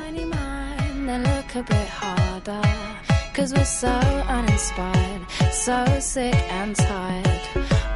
Cause 3.40 3.54
we're 3.54 3.64
so 3.64 3.88
uninspired, 4.28 5.22
so 5.50 5.86
sick 6.02 6.36
and 6.52 6.76
tired 6.76 7.42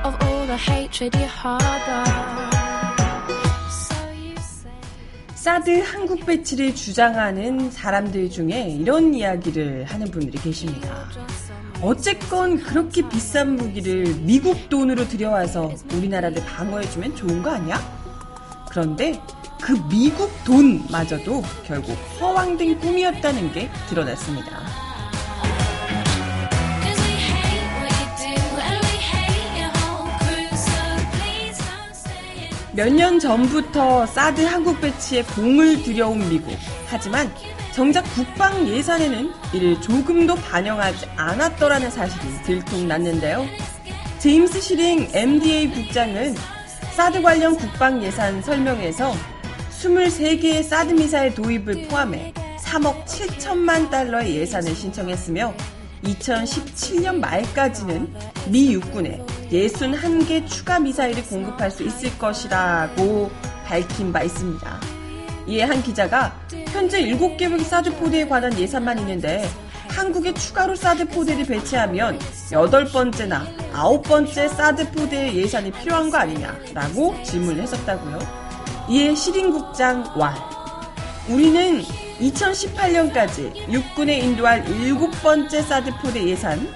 of 0.05 0.15
all 0.23 0.47
the 0.47 0.55
hatred 0.55 1.13
you 1.17 1.27
harbor. 1.27 2.05
사드 5.35 5.81
한국 5.81 6.25
배치를 6.25 6.73
주장하는 6.73 7.71
사람들 7.71 8.29
중에 8.29 8.69
이런 8.69 9.13
이야기를 9.13 9.83
하는 9.83 10.09
분들이 10.09 10.41
계십니다. 10.41 11.09
어쨌건 11.81 12.55
그렇게 12.59 13.05
비싼 13.09 13.57
무기를 13.57 14.15
미국 14.21 14.69
돈으로 14.69 15.05
들여와서 15.09 15.73
우리나라를 15.93 16.41
방어해주면 16.45 17.17
좋은 17.17 17.43
거 17.43 17.49
아니야? 17.49 17.81
그런데 18.69 19.19
그 19.61 19.73
미국 19.89 20.31
돈마저도 20.45 21.43
결국 21.65 21.91
허황된 22.21 22.79
꿈이었다는 22.79 23.51
게 23.51 23.69
드러났습니다. 23.89 24.82
몇 32.75 32.89
년 32.91 33.19
전부터 33.19 34.07
사드 34.07 34.41
한국 34.41 34.81
배치에 34.81 35.21
공을 35.23 35.83
들여온 35.83 36.27
미국. 36.27 36.57
하지만 36.87 37.31
정작 37.71 38.01
국방 38.15 38.67
예산에는 38.67 39.31
이를 39.53 39.79
조금도 39.79 40.33
반영하지 40.35 41.05
않았더라는 41.15 41.91
사실이 41.91 42.23
들통났는데요. 42.43 43.45
제임스 44.17 44.59
시링 44.59 45.07
MDA 45.13 45.69
국장은 45.69 46.35
사드 46.95 47.21
관련 47.21 47.55
국방 47.57 48.01
예산 48.03 48.41
설명에서 48.41 49.13
23개의 49.69 50.63
사드 50.63 50.93
미사일 50.93 51.35
도입을 51.35 51.87
포함해 51.87 52.33
3억 52.59 53.05
7천만 53.05 53.91
달러의 53.91 54.35
예산을 54.37 54.73
신청했으며 54.73 55.53
2017년 56.03 57.19
말까지는 57.19 58.13
미 58.49 58.73
육군에 58.73 59.21
61개 59.51 60.47
추가 60.47 60.79
미사일을 60.79 61.23
공급할 61.25 61.71
수 61.71 61.83
있을 61.83 62.17
것이라고 62.17 63.31
밝힌 63.65 64.11
바 64.11 64.23
있습니다. 64.23 64.79
이에 65.47 65.63
한 65.63 65.81
기자가 65.83 66.37
현재 66.67 67.03
7개의 67.03 67.63
사드 67.63 67.95
포대에 67.97 68.27
관한 68.27 68.57
예산만 68.57 68.99
있는데 68.99 69.47
한국에 69.89 70.33
추가로 70.33 70.75
사드 70.75 71.07
포대를 71.09 71.45
배치하면 71.45 72.17
8번째나 72.49 73.45
아홉 73.73 74.01
번째 74.03 74.47
사드 74.47 74.91
포대 74.91 75.33
예산이 75.33 75.71
필요한 75.71 76.09
거 76.09 76.17
아니냐라고 76.17 77.15
질문을 77.23 77.63
했었다고요. 77.63 78.19
이에 78.89 79.13
시린국장 79.13 80.03
왈. 80.15 80.35
우리는 81.29 81.81
2018년까지 82.19 83.55
육군에 83.71 84.19
인도할 84.19 84.67
일곱 84.69 85.11
번째 85.21 85.61
사드 85.61 85.91
포대 86.01 86.23
예산, 86.25 86.67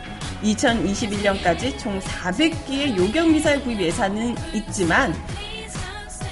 2021년까지 0.44 1.78
총 1.80 2.00
400기의 2.00 2.98
요격 2.98 3.30
미사일 3.30 3.62
구입 3.64 3.80
예산은 3.80 4.36
있지만 4.54 5.14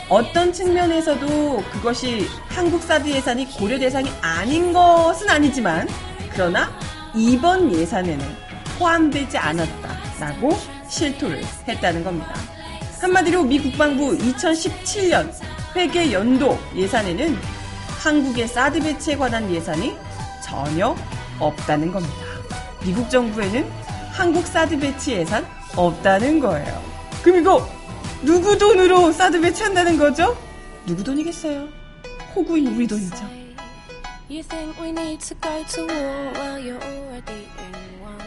어떤 0.09 0.53
측면에서도 0.53 1.63
그것이 1.71 2.27
한국 2.47 2.83
사드 2.83 3.09
예산이 3.09 3.49
고려 3.57 3.79
대상이 3.79 4.09
아닌 4.21 4.71
것은 4.71 5.29
아니지만 5.29 5.87
그러나 6.31 6.69
이번 7.15 7.73
예산에는 7.73 8.25
포함되지 8.77 9.37
않았다라고 9.37 10.51
실토를 10.87 11.41
했다는 11.67 12.03
겁니다. 12.03 12.35
한마디로 13.01 13.43
미 13.43 13.59
국방부 13.59 14.17
2017년 14.17 15.31
회계 15.75 16.11
연도 16.11 16.57
예산에는 16.75 17.54
한국의 18.05 18.47
사드 18.47 18.81
배치에 18.81 19.17
관한 19.17 19.51
예산이 19.51 19.97
전혀 20.43 20.95
없다는 21.39 21.91
겁니다. 21.91 22.15
미국 22.85 23.09
정부에는 23.09 23.67
한국 24.11 24.45
사드 24.45 24.77
배치 24.77 25.13
예산 25.13 25.43
없다는 25.75 26.39
거예요. 26.39 26.83
그럼 27.23 27.39
이거 27.39 27.67
누구 28.21 28.55
돈으로 28.59 29.11
사드 29.11 29.41
배치한다는 29.41 29.97
거죠? 29.97 30.37
누구 30.85 31.03
돈이겠어요? 31.03 31.67
호구인 32.35 32.67
우리 32.75 32.85
돈이죠. 32.85 33.27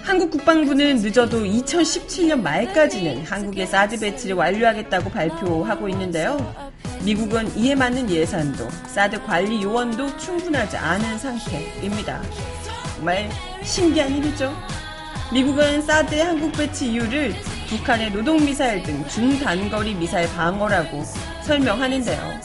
한국 0.02 0.30
국방부는 0.32 0.96
늦어도 0.96 1.44
2017년 1.44 2.40
말까지는 2.40 3.24
한국의 3.26 3.68
사드 3.68 4.00
배치를 4.00 4.34
완료하겠다고 4.34 5.10
발표하고 5.10 5.88
있는데요. 5.90 6.67
미국은 7.02 7.56
이에 7.56 7.74
맞는 7.74 8.10
예산도 8.10 8.68
사드 8.86 9.22
관리 9.24 9.62
요원도 9.62 10.16
충분하지 10.16 10.76
않은 10.76 11.18
상태입니다. 11.18 12.22
정말 12.96 13.30
신기한 13.62 14.16
일이죠. 14.16 14.54
미국은 15.32 15.82
사드의 15.82 16.24
한국 16.24 16.52
배치 16.52 16.90
이유를 16.90 17.34
북한의 17.68 18.10
노동미사일 18.10 18.82
등 18.82 19.06
중단거리 19.08 19.94
미사일 19.94 20.28
방어라고 20.34 21.04
설명하는데요. 21.42 22.40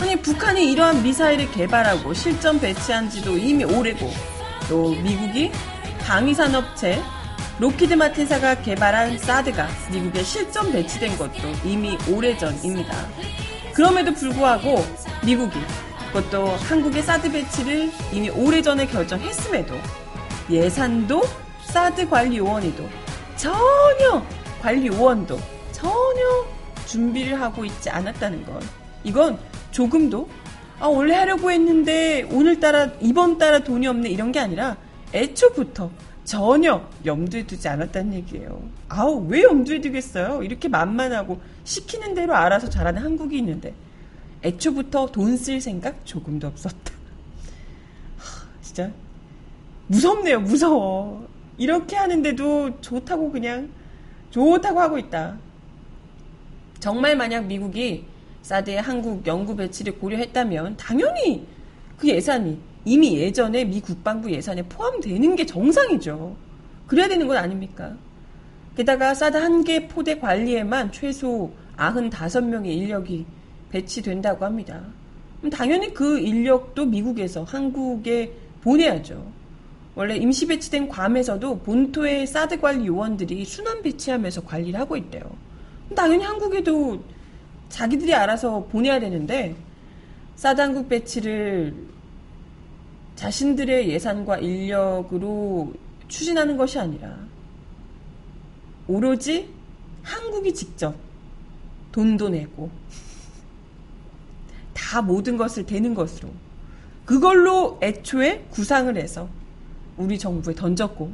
아니, 0.00 0.16
북한이 0.16 0.70
이러한 0.72 1.02
미사일을 1.02 1.50
개발하고 1.50 2.14
실전 2.14 2.60
배치한 2.60 3.10
지도 3.10 3.36
이미 3.36 3.64
오래고, 3.64 4.10
또 4.68 4.90
미국이 4.90 5.50
방위산업체 6.06 7.02
로키드 7.58 7.94
마틴사가 7.94 8.62
개발한 8.62 9.18
사드가 9.18 9.66
미국에 9.90 10.22
실전 10.22 10.70
배치된 10.70 11.18
것도 11.18 11.52
이미 11.64 11.98
오래전입니다. 12.08 12.94
그럼에도 13.78 14.12
불구하고 14.12 14.84
미국이 15.24 15.56
그것도 16.08 16.46
한국의 16.48 17.00
사드 17.00 17.30
배치를 17.30 17.92
이미 18.12 18.28
오래전에 18.28 18.88
결정했음에도 18.88 19.72
예산도 20.50 21.22
사드 21.62 22.08
관리 22.08 22.38
요원이도 22.38 22.88
전혀 23.36 24.26
관리 24.60 24.88
요원도 24.88 25.38
전혀 25.70 26.46
준비를 26.86 27.40
하고 27.40 27.64
있지 27.64 27.88
않았다는 27.88 28.44
것. 28.46 28.60
이건 29.04 29.38
조금도 29.70 30.28
아 30.80 30.88
원래 30.88 31.14
하려고 31.14 31.48
했는데 31.48 32.26
오늘따라 32.32 32.88
이번 33.00 33.38
따라 33.38 33.60
돈이 33.60 33.86
없네 33.86 34.08
이런 34.08 34.32
게 34.32 34.40
아니라 34.40 34.76
애초부터 35.14 35.88
전혀 36.28 36.86
염두에 37.06 37.46
두지 37.46 37.68
않았다는 37.68 38.12
얘기예요. 38.12 38.62
아우 38.90 39.26
왜 39.28 39.44
염두에 39.44 39.80
두겠어요? 39.80 40.42
이렇게 40.42 40.68
만만하고 40.68 41.40
시키는 41.64 42.12
대로 42.14 42.34
알아서 42.34 42.68
잘하는 42.68 43.00
한국이 43.02 43.38
있는데 43.38 43.72
애초부터 44.44 45.06
돈 45.10 45.38
쓸 45.38 45.58
생각 45.58 46.04
조금도 46.04 46.46
없었다. 46.48 46.92
하, 48.18 48.46
진짜 48.60 48.90
무섭네요. 49.86 50.40
무서워. 50.40 51.26
이렇게 51.56 51.96
하는데도 51.96 52.82
좋다고 52.82 53.32
그냥 53.32 53.70
좋다고 54.30 54.80
하고 54.80 54.98
있다. 54.98 55.38
정말 56.78 57.16
만약 57.16 57.46
미국이 57.46 58.04
사드의 58.42 58.82
한국 58.82 59.26
연구 59.26 59.56
배치를 59.56 59.98
고려했다면 59.98 60.76
당연히 60.76 61.46
그 61.96 62.06
예산이 62.06 62.60
이미 62.84 63.18
예전에 63.18 63.64
미 63.64 63.80
국방부 63.80 64.30
예산에 64.30 64.62
포함되는 64.62 65.36
게 65.36 65.44
정상이죠. 65.46 66.36
그래야 66.86 67.08
되는 67.08 67.26
건 67.26 67.36
아닙니까? 67.36 67.94
게다가 68.76 69.14
사드 69.14 69.36
한 69.36 69.64
개 69.64 69.88
포대 69.88 70.18
관리에만 70.18 70.92
최소 70.92 71.50
95명의 71.76 72.66
인력이 72.68 73.26
배치된다고 73.70 74.44
합니다. 74.44 74.82
당연히 75.52 75.92
그 75.92 76.18
인력도 76.18 76.86
미국에서 76.86 77.44
한국에 77.44 78.32
보내야죠. 78.62 79.24
원래 79.94 80.16
임시 80.16 80.46
배치된 80.46 80.88
괌에서도 80.88 81.58
본토의 81.60 82.26
사드 82.26 82.60
관리 82.60 82.86
요원들이 82.86 83.44
순환 83.44 83.82
배치하면서 83.82 84.44
관리를 84.44 84.78
하고 84.78 84.96
있대요. 84.96 85.22
당연히 85.94 86.24
한국에도 86.24 87.02
자기들이 87.68 88.14
알아서 88.14 88.64
보내야 88.66 89.00
되는데 89.00 89.56
사드 90.36 90.60
한국 90.60 90.88
배치를 90.88 91.74
자신들의 93.18 93.88
예산과 93.90 94.38
인력으로 94.38 95.74
추진하는 96.06 96.56
것이 96.56 96.78
아니라 96.78 97.16
오로지 98.86 99.52
한국이 100.04 100.54
직접 100.54 100.94
돈도 101.90 102.28
내고 102.28 102.70
다 104.72 105.02
모든 105.02 105.36
것을 105.36 105.66
대는 105.66 105.94
것으로 105.94 106.28
그걸로 107.04 107.80
애초에 107.82 108.46
구상을 108.50 108.96
해서 108.96 109.28
우리 109.96 110.16
정부에 110.16 110.54
던졌고 110.54 111.10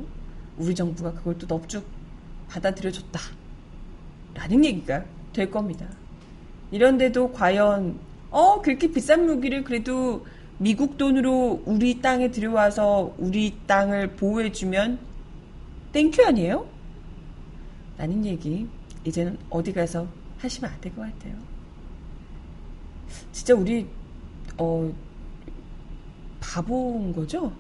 우리 0.59 0.75
정부가 0.75 1.15
그걸 1.15 1.39
또 1.39 1.47
넙죽 1.57 1.87
받아들여줬다 2.49 3.19
라는 4.35 4.63
얘기가 4.63 5.03
될 5.33 5.51
겁니다. 5.51 5.87
이런데도 6.71 7.33
과연 7.33 7.99
어 8.31 8.61
그렇게 8.61 8.93
비싼 8.93 9.25
무기를 9.25 9.65
그래도 9.65 10.27
미국 10.59 10.97
돈으로 10.97 11.63
우리 11.67 12.01
땅에 12.01 12.31
들여와서 12.31 13.15
우리 13.19 13.59
땅을 13.67 14.17
보호해주면 14.17 14.99
thank 15.93 16.12
you 16.12 16.23
아니에요? 16.25 16.67
라는 17.99 18.25
얘기 18.25 18.67
이제는 19.05 19.39
어디 19.51 19.73
가서 19.73 20.07
하시면 20.39 20.71
안 20.71 20.81
될 20.81 20.95
것 20.95 21.03
같아요. 21.03 21.35
진짜 23.33 23.55
우리 23.55 23.87
어 24.59 24.91
바보인 26.41 27.13
거죠? 27.13 27.53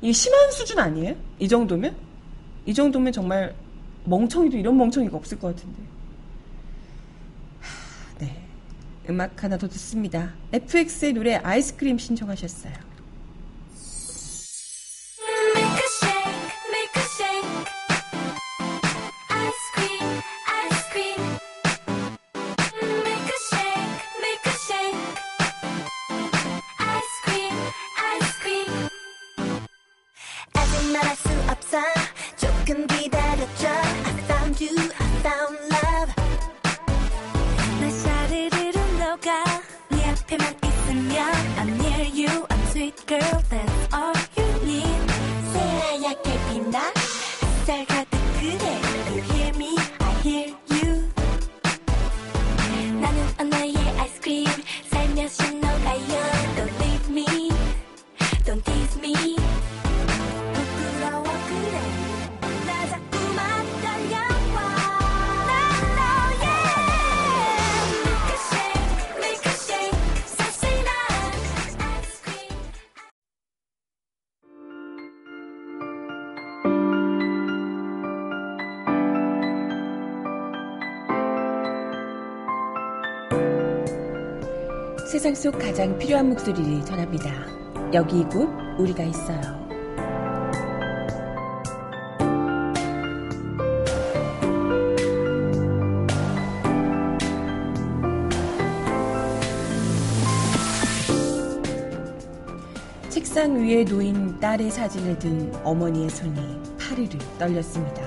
이 0.00 0.12
심한 0.12 0.50
수준 0.52 0.78
아니에요? 0.78 1.14
이 1.38 1.48
정도면? 1.48 1.94
이 2.66 2.74
정도면 2.74 3.12
정말 3.12 3.54
멍청이도 4.04 4.56
이런 4.56 4.76
멍청이가 4.76 5.16
없을 5.16 5.38
것 5.38 5.54
같은데. 5.54 5.82
하, 7.60 8.18
네. 8.18 8.46
음악 9.08 9.42
하나 9.42 9.56
더 9.56 9.68
듣습니다. 9.68 10.34
FX의 10.52 11.14
노래 11.14 11.36
아이스크림 11.36 11.98
신청하셨어요. 11.98 12.87
Girl, 43.08 43.42
that's 43.48 43.87
필요한 85.98 86.28
목소리를 86.28 86.84
전합니다. 86.84 87.30
여기 87.92 88.22
곧 88.24 88.48
우리가 88.78 89.02
있어요. 89.02 89.58
책상 103.08 103.56
위에 103.56 103.84
놓인 103.84 104.38
딸의 104.38 104.70
사진을 104.70 105.18
든 105.18 105.52
어머니의 105.64 106.08
손이 106.10 106.60
파르르 106.78 107.08
떨렸습니다. 107.38 108.00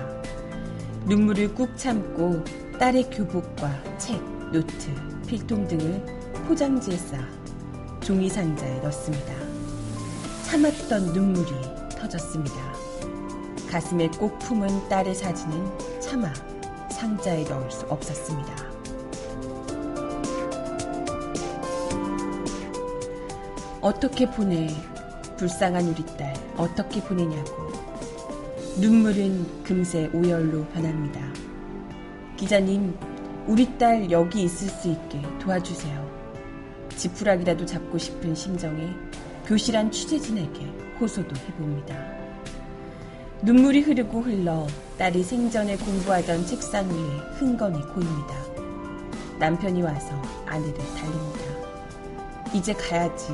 눈물을 1.06 1.54
꾹 1.56 1.76
참고 1.76 2.42
딸의 2.80 3.10
교복과 3.10 3.98
책, 3.98 4.22
노트, 4.52 4.90
필통 5.28 5.68
등을 5.68 6.06
포장지에 6.48 6.96
싸 6.96 7.41
종이 8.12 8.28
상자에 8.28 8.80
넣습니다. 8.80 9.34
참았던 10.44 11.14
눈물이 11.14 11.50
터졌습니다. 11.98 12.58
가슴에 13.70 14.10
꼭 14.20 14.38
품은 14.40 14.90
딸의 14.90 15.16
사진은 15.16 16.02
차마 16.02 16.34
상자에 16.92 17.46
넣을 17.46 17.72
수 17.72 17.86
없었습니다. 17.86 18.54
어떻게 23.80 24.30
보내? 24.30 24.68
불쌍한 25.38 25.86
우리 25.86 26.06
딸, 26.18 26.34
어떻게 26.58 27.02
보내냐고. 27.02 27.72
눈물은 28.78 29.64
금세 29.64 30.10
오열로 30.14 30.66
변합니다. 30.74 31.22
기자님, 32.36 32.94
우리 33.48 33.78
딸 33.78 34.12
여기 34.12 34.44
있을 34.44 34.68
수 34.68 34.90
있게 34.90 35.22
도와주세요. 35.40 36.21
지푸라기라도 37.02 37.66
잡고 37.66 37.98
싶은 37.98 38.36
심정에 38.36 38.90
교실한 39.48 39.92
취재진에게 39.92 40.66
호소도 41.00 41.36
해봅니다. 41.36 41.96
눈물이 43.42 43.82
흐르고 43.82 44.22
흘러 44.22 44.68
딸이 45.00 45.24
생전에 45.24 45.78
공부하던 45.78 46.46
책상 46.46 46.88
위에 46.88 47.18
흥건히 47.40 47.82
고입니다. 47.88 48.36
남편이 49.40 49.82
와서 49.82 50.22
아내를 50.46 50.78
달립니다. 50.96 52.52
이제 52.54 52.72
가야지. 52.74 53.30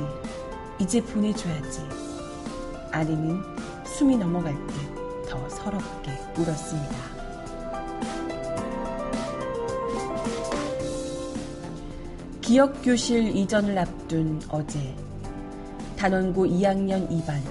이제 0.78 1.02
보내줘야지. 1.02 1.80
아내는 2.90 3.42
숨이 3.84 4.16
넘어갈 4.16 4.54
듯 4.66 4.98
더 5.28 5.46
서럽게 5.50 6.10
울었습니다. 6.38 7.17
기억교실 12.48 13.36
이전을 13.36 13.76
앞둔 13.76 14.40
어제 14.48 14.80
단원고 15.98 16.46
2학년 16.46 17.06
2반 17.10 17.42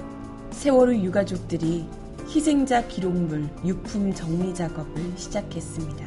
세월호 0.50 0.92
유가족들이 0.92 1.86
희생자 2.28 2.84
기록물 2.88 3.48
유품 3.64 4.12
정리 4.12 4.52
작업을 4.52 5.12
시작했습니다. 5.14 6.04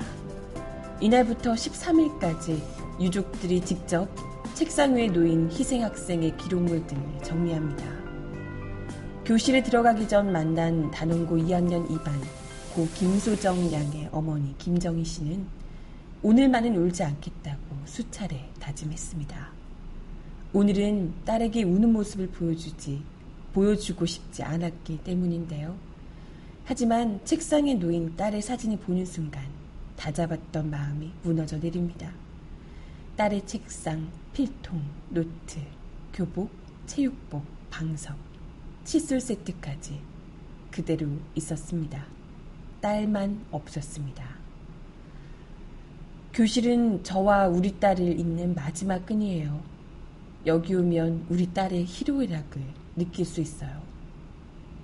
이날부터 0.99 1.54
13일까지 1.54 2.62
유족들이 2.99 3.62
직접 3.62 4.10
책상 4.56 4.93
위에 4.97 5.08
놓인 5.08 5.49
희생 5.49 5.86
학생의 5.86 6.36
기록물 6.36 6.86
등을 6.86 7.23
정리합니다. 7.23 7.86
교실에 9.23 9.63
들어가기 9.63 10.06
전 10.10 10.34
만난 10.34 10.91
단원고 10.91 11.38
2학년 11.38 11.88
2반 11.88 12.12
고 12.75 12.86
김소정 12.95 13.71
양의 13.71 14.10
어머니 14.12 14.54
김정희 14.58 15.06
씨는 15.06 15.45
오늘만은 16.23 16.75
울지 16.75 17.04
않겠다고 17.04 17.70
수차례 17.86 18.50
다짐했습니다. 18.60 19.52
오늘은 20.54 21.13
딸에게 21.26 21.63
우는 21.63 21.94
모습을 21.94 22.28
보여주지, 22.28 23.02
보여주고 23.54 24.06
싶지 24.06 24.44
않았기 24.44 25.00
때문인데요. 25.04 25.76
하지만 26.65 27.24
책상에 27.26 27.74
놓인 27.76 28.15
딸의 28.15 28.41
사진을 28.41 28.78
보는 28.78 29.06
순간 29.06 29.44
다잡았던 29.98 30.70
마음이 30.70 31.12
무너져 31.24 31.58
내립니다. 31.58 32.12
딸의 33.17 33.46
책상, 33.46 34.10
필통, 34.34 34.82
노트, 35.10 35.60
교복, 36.13 36.50
체육복, 36.86 37.44
방석, 37.70 38.17
칫솔 38.84 39.22
세트까지 39.22 40.00
그대로 40.72 41.08
있었습니다. 41.36 42.06
딸만 42.82 43.46
없었습니다. 43.52 44.31
교실은 46.34 47.04
저와 47.04 47.50
우리 47.50 47.78
딸을 47.78 48.17
잇는 48.17 48.56
마지막 48.56 49.06
끈이에요. 49.06 49.62
여기 50.46 50.74
오면 50.74 51.26
우리 51.30 51.54
딸의 51.54 51.84
희로애락을 51.84 52.62
느낄 52.96 53.26
수 53.26 53.41
있어요. 53.41 53.82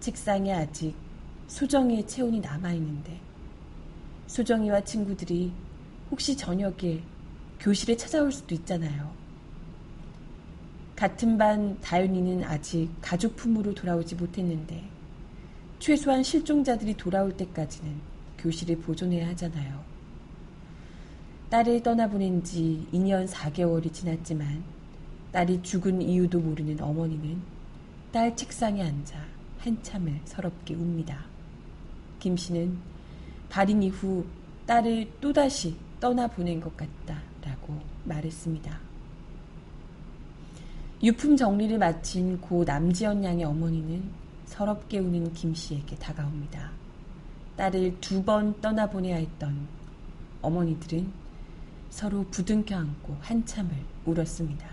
책상에 0.01 0.51
아직 0.51 0.93
소정이의 1.47 2.05
체온이 2.05 2.41
남아있는데 2.41 3.17
소정이와 4.27 4.81
친구들이 4.81 5.53
혹시 6.11 6.35
저녁에 6.35 7.01
교실에 7.61 7.95
찾아올 7.95 8.29
수도 8.29 8.53
있잖아요. 8.53 9.09
같은 10.97 11.37
반 11.37 11.79
다윤이는 11.79 12.43
아직 12.43 12.89
가족 12.99 13.37
품으로 13.37 13.73
돌아오지 13.73 14.15
못했는데 14.15 14.83
최소한 15.79 16.23
실종자들이 16.23 16.95
돌아올 16.97 17.37
때까지는 17.37 18.01
교실에 18.37 18.75
보존해야 18.75 19.29
하잖아요. 19.29 19.96
딸을 21.49 21.81
떠나보낸 21.81 22.43
지 22.43 22.85
2년 22.91 23.25
4개월이 23.27 23.93
지났지만 23.93 24.63
딸이 25.31 25.61
죽은 25.61 26.01
이유도 26.01 26.39
모르는 26.39 26.81
어머니는 26.81 27.41
딸 28.11 28.35
책상에 28.35 28.83
앉아 28.83 29.17
한참을 29.59 30.19
서럽게 30.25 30.73
웁니다. 30.75 31.25
김 32.19 32.35
씨는 32.35 32.77
발인 33.49 33.81
이후 33.81 34.25
딸을 34.65 35.09
또다시 35.21 35.75
떠나보낸 36.01 36.59
것 36.59 36.75
같다라고 36.75 37.79
말했습니다. 38.03 38.79
유품 41.03 41.37
정리를 41.37 41.77
마친 41.77 42.41
고 42.41 42.63
남지연 42.65 43.23
양의 43.23 43.45
어머니는 43.45 44.03
서럽게 44.45 44.99
우는 44.99 45.31
김 45.33 45.53
씨에게 45.53 45.95
다가옵니다. 45.95 46.71
딸을 47.55 48.01
두 48.01 48.23
번 48.23 48.59
떠나보내야 48.59 49.15
했던 49.15 49.67
어머니들은 50.41 51.26
서로 51.89 52.25
부둥켜 52.29 52.75
안고 52.75 53.17
한참을 53.21 53.71
울었습니다. 54.05 54.67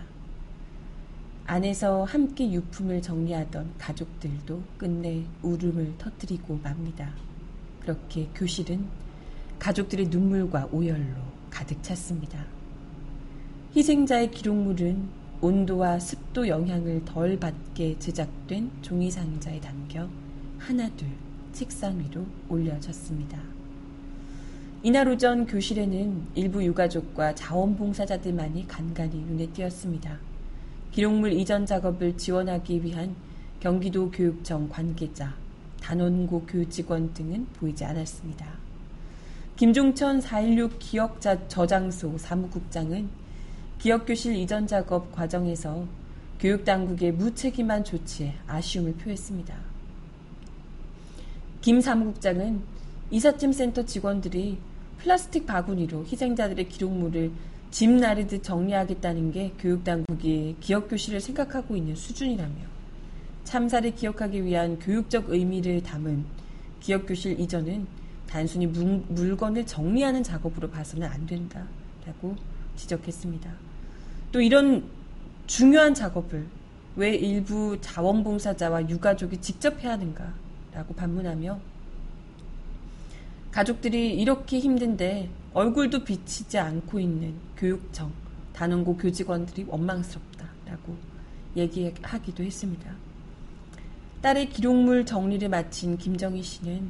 안에서 1.47 2.03
함께 2.03 2.51
유품을 2.51 3.01
정리하던 3.01 3.75
가족들도 3.77 4.63
끝내 4.77 5.23
울음을 5.43 5.95
터뜨리고 5.97 6.59
맙니다. 6.63 7.13
그렇게 7.81 8.29
교실은 8.33 8.87
가족들의 9.59 10.07
눈물과 10.07 10.69
오열로 10.71 11.15
가득 11.49 11.81
찼습니다. 11.83 12.43
희생자의 13.75 14.31
기록물은 14.31 15.07
온도와 15.41 15.99
습도 15.99 16.47
영향을 16.47 17.05
덜 17.05 17.39
받게 17.39 17.99
제작된 17.99 18.71
종이 18.81 19.11
상자에 19.11 19.59
담겨 19.59 20.09
하나둘 20.57 21.07
책상 21.53 21.99
위로 21.99 22.25
올려졌습니다. 22.49 23.54
이날 24.85 25.07
오전 25.09 25.47
교실에는 25.47 26.27
일부 26.35 26.63
유가족과 26.63 27.33
자원봉사자들만이 27.33 28.67
간간히 28.67 29.15
눈에 29.15 29.47
띄었습니다. 29.47 30.19
기록물 30.91 31.33
이전 31.33 31.65
작업을 31.65 32.15
지원하기 32.15 32.83
위한 32.83 33.15
경기도 33.59 34.11
교육청 34.11 34.69
관계자, 34.69 35.33
단원고 35.81 36.43
교직원 36.45 37.11
등은 37.15 37.47
보이지 37.53 37.83
않았습니다. 37.83 38.45
김종천 39.55 40.19
4.16 40.19 40.73
기억자 40.77 41.47
저장소 41.47 42.15
사무국장은 42.19 43.09
기억교실 43.79 44.35
이전 44.35 44.67
작업 44.67 45.11
과정에서 45.11 45.87
교육당국의 46.39 47.11
무책임한 47.13 47.83
조치에 47.83 48.35
아쉬움을 48.45 48.93
표했습니다. 48.97 49.55
김 51.61 51.81
사무국장은 51.81 52.61
이삿짐 53.09 53.51
센터 53.51 53.83
직원들이 53.83 54.59
플라스틱 54.97 55.45
바구니로 55.45 56.05
희생자들의 56.05 56.69
기록물을 56.69 57.31
짐 57.71 57.97
나르듯 57.97 58.43
정리하겠다는 58.43 59.31
게 59.31 59.51
교육당국이 59.59 60.55
기억교실을 60.59 61.19
생각하고 61.19 61.75
있는 61.75 61.95
수준이라며 61.95 62.55
참사를 63.43 63.93
기억하기 63.93 64.43
위한 64.45 64.79
교육적 64.79 65.29
의미를 65.29 65.83
담은 65.83 66.25
기억교실 66.79 67.39
이전은 67.39 67.85
단순히 68.27 68.67
물 68.67 69.37
건을 69.37 69.65
정리하는 69.65 70.23
작업으로 70.23 70.69
봐서는 70.69 71.07
안 71.07 71.25
된다라고 71.25 72.35
지적했습니다. 72.75 73.51
또 74.31 74.41
이런 74.41 74.83
중요한 75.47 75.93
작업을 75.93 76.45
왜 76.95 77.13
일부 77.15 77.77
자원봉사자와 77.81 78.89
유가족이 78.89 79.41
직접 79.41 79.83
해야 79.83 79.93
하는가라고 79.93 80.93
반문하며 80.95 81.59
가족들이 83.55 84.13
이렇게 84.19 84.59
힘든데 84.59 85.29
얼굴도 85.53 86.03
비치지 86.03 86.57
않고 86.57 86.99
있는 86.99 87.35
교육청, 87.55 88.11
단원고 88.51 88.97
교직원들이 88.97 89.63
원망스럽다. 89.69 90.45
라고 90.65 90.97
얘기하기도 91.55 92.43
했습니다. 92.43 92.93
딸의 94.21 94.49
기록물 94.49 95.05
정리를 95.05 95.47
마친 95.47 95.97
김정희 95.97 96.43
씨는 96.43 96.89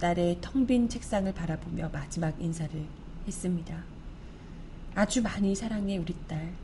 딸의 0.00 0.38
텅 0.40 0.66
빈 0.66 0.88
책상을 0.88 1.30
바라보며 1.34 1.90
마지막 1.92 2.40
인사를 2.40 2.82
했습니다. 3.26 3.84
아주 4.94 5.20
많이 5.20 5.54
사랑해 5.54 5.98
우리 5.98 6.14
딸. 6.26 6.54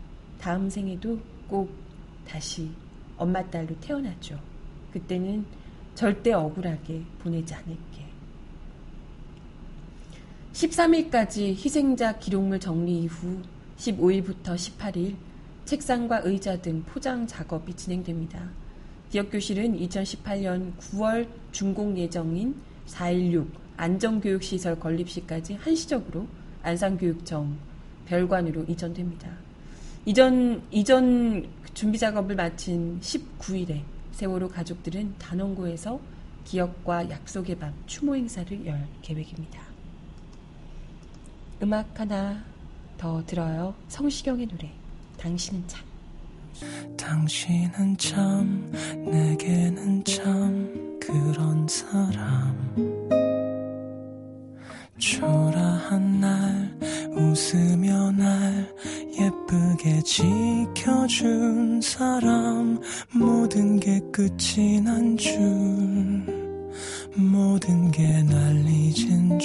다음 0.41 0.71
생에도 0.71 1.21
꼭 1.49 1.71
다시 2.27 2.71
엄마 3.19 3.45
딸로 3.51 3.79
태어나죠. 3.79 4.41
그때는 4.91 5.45
절대 5.95 6.33
억울하게 6.33 7.03
보내지 7.19 7.53
않을게. 7.53 8.12
13일까지 10.53 11.55
희생자 11.55 12.19
기록물 12.19 12.61
정리 12.61 13.05
이후 13.05 13.41
15일부터 13.79 14.55
18일 14.55 15.15
책상과 15.65 16.21
의자 16.25 16.61
등 16.61 16.83
포장 16.85 17.27
작업이 17.27 17.75
진행됩니다. 17.75 18.51
기억교실은 19.11 19.79
2018년 19.79 20.77
9월 20.77 21.27
준공 21.53 21.97
예정인 21.97 22.55
416 22.87 23.51
안전교육시설 23.77 24.79
건립시까지 24.79 25.55
한시적으로 25.55 26.27
안산교육청 26.63 27.57
별관으로 28.07 28.65
이전됩니다. 28.65 29.31
이전, 30.05 30.63
이전 30.71 31.49
준비 31.73 31.99
작업을 31.99 32.37
마친 32.37 33.01
19일에 33.01 33.81
세월호 34.13 34.49
가족들은 34.49 35.15
단원고에서 35.19 35.99
기억과 36.45 37.09
약속의 37.09 37.57
밤 37.57 37.73
추모 37.87 38.17
행사를 38.17 38.67
열 38.67 38.87
계획입니다. 39.01 39.72
음악 41.63 42.01
하나 42.01 42.43
더 42.99 43.25
들어요. 43.25 43.75
성시경의 43.89 44.47
노래. 44.47 44.71
당신은 45.19 45.63
참. 45.69 45.85
당신은 46.97 47.97
참 47.97 48.71
내게는 49.11 50.05
참 50.05 50.99
그런 51.01 51.67
사람 51.69 52.57
초라한 54.99 56.21
날 56.21 56.79
웃으며 57.13 58.13
날 58.13 58.73
예쁘게 59.19 60.03
지켜준 60.03 61.81
사람 61.81 62.79
모든 63.13 63.81
게 63.81 64.01
끝이 64.13 64.81
난 64.81 65.17
줄 65.17 65.41
모든 67.17 67.91
게 67.91 68.23
날 68.23 68.65
잊은 68.67 69.39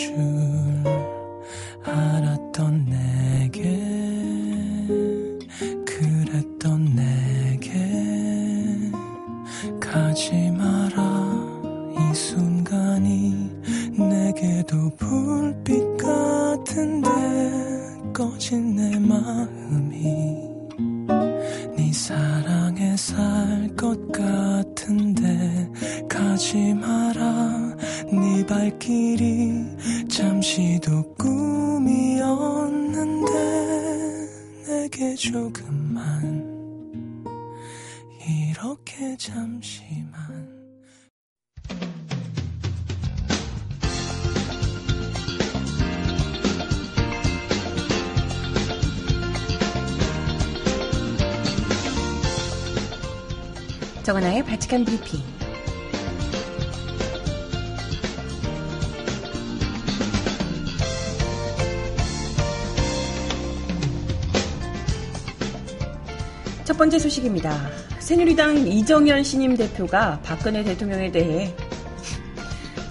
브리핑. 54.67 55.21
첫 66.65 66.77
번째 66.77 66.99
소식입니다. 66.99 67.69
새누리당 67.99 68.67
이정현 68.67 69.23
신임 69.23 69.55
대표가 69.55 70.19
박근혜 70.21 70.63
대통령에 70.63 71.11
대해 71.11 71.55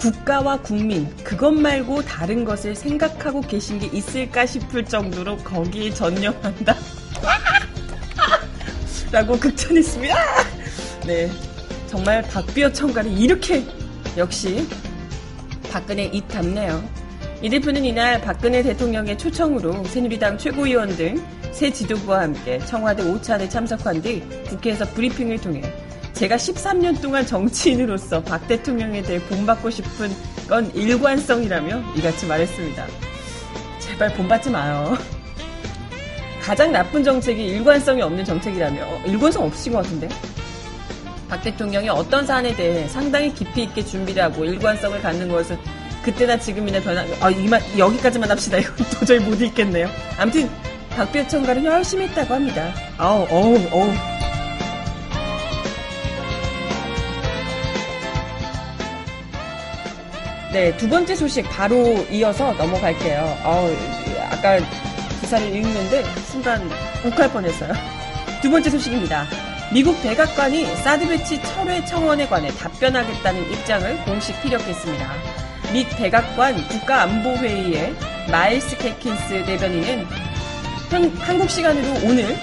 국가와 0.00 0.62
국민, 0.62 1.14
그것 1.24 1.50
말고 1.52 2.02
다른 2.02 2.44
것을 2.44 2.74
생각하고 2.74 3.42
계신 3.42 3.78
게 3.78 3.86
있을까 3.92 4.46
싶을 4.46 4.84
정도로 4.86 5.36
거기에 5.38 5.90
전념한다. 5.92 6.74
라고 9.12 9.38
극찬했습니다. 9.38 10.14
네. 11.06 11.45
정말 11.86 12.22
박비어 12.22 12.72
청가를 12.72 13.10
이렇게 13.10 13.64
역시 14.16 14.66
박근혜 15.70 16.04
입 16.04 16.26
담네요. 16.28 16.82
이 17.42 17.50
대표는 17.50 17.84
이날 17.84 18.20
박근혜 18.20 18.62
대통령의 18.62 19.18
초청으로 19.18 19.84
새누리당 19.84 20.38
최고위원 20.38 20.96
등 20.96 21.36
새 21.56 21.72
지도부와 21.72 22.20
함께 22.20 22.58
청와대 22.66 23.02
오찬에 23.02 23.48
참석한 23.48 24.02
뒤 24.02 24.20
국회에서 24.46 24.84
브리핑을 24.90 25.40
통해 25.40 25.62
제가 26.12 26.36
13년 26.36 27.00
동안 27.00 27.24
정치인으로서 27.24 28.22
박 28.24 28.46
대통령에 28.46 29.00
대해 29.00 29.18
본받고 29.20 29.70
싶은 29.70 30.10
건 30.46 30.70
일관성이라며 30.74 31.94
이같이 31.96 32.26
말했습니다. 32.26 32.86
제발 33.78 34.12
본받지 34.12 34.50
마요. 34.50 34.98
가장 36.42 36.72
나쁜 36.72 37.02
정책이 37.02 37.42
일관성이 37.42 38.02
없는 38.02 38.22
정책이라며 38.22 38.82
어, 38.84 39.02
일관성 39.06 39.44
없으신 39.44 39.72
것 39.72 39.82
같은데 39.82 40.10
박 41.28 41.42
대통령이 41.42 41.88
어떤 41.88 42.24
사안에 42.24 42.54
대해 42.54 42.86
상당히 42.88 43.32
깊이 43.34 43.64
있게 43.64 43.84
준비를 43.84 44.22
하고 44.22 44.44
일관성을 44.44 45.00
갖는 45.00 45.28
것은 45.28 45.58
그때나 46.02 46.38
지금이나 46.38 46.80
변화 46.80 47.04
아 47.20 47.30
이만 47.30 47.60
여기까지만 47.76 48.30
합시다 48.30 48.58
이거 48.58 48.72
도저히 48.98 49.18
못 49.18 49.40
읽겠네요 49.40 49.88
아무튼 50.18 50.48
박비호 50.90 51.26
청가를 51.26 51.64
열심히 51.64 52.06
했다고 52.06 52.34
합니다 52.34 52.72
아우 52.96 53.26
어우 53.28 53.58
어우 53.72 53.92
네, 60.52 60.74
두 60.78 60.88
번째 60.88 61.14
소식 61.14 61.42
바로 61.50 61.76
이어서 62.10 62.50
넘어갈게요. 62.54 63.38
아우, 63.44 63.68
아까 64.30 64.58
기사를 65.20 65.54
읽는데 65.54 66.02
순간 66.30 66.66
욱할 67.04 67.30
뻔했어요. 67.30 67.74
두 68.40 68.50
번째 68.50 68.70
소식입니다. 68.70 69.26
미국 69.72 70.00
백악관이 70.00 70.64
사드 70.76 71.08
배치 71.08 71.42
철회 71.42 71.84
청원에 71.84 72.28
관해 72.28 72.48
답변하겠다는 72.50 73.52
입장을 73.52 74.04
공식 74.04 74.40
피력했습니다. 74.40 75.12
미 75.72 75.84
백악관 75.88 76.68
국가안보회의의 76.68 77.94
마일스 78.30 78.76
캐긴스 78.78 79.44
대변인은 79.44 80.06
한, 80.90 81.08
한국 81.18 81.50
시간으로 81.50 82.08
오늘 82.08 82.36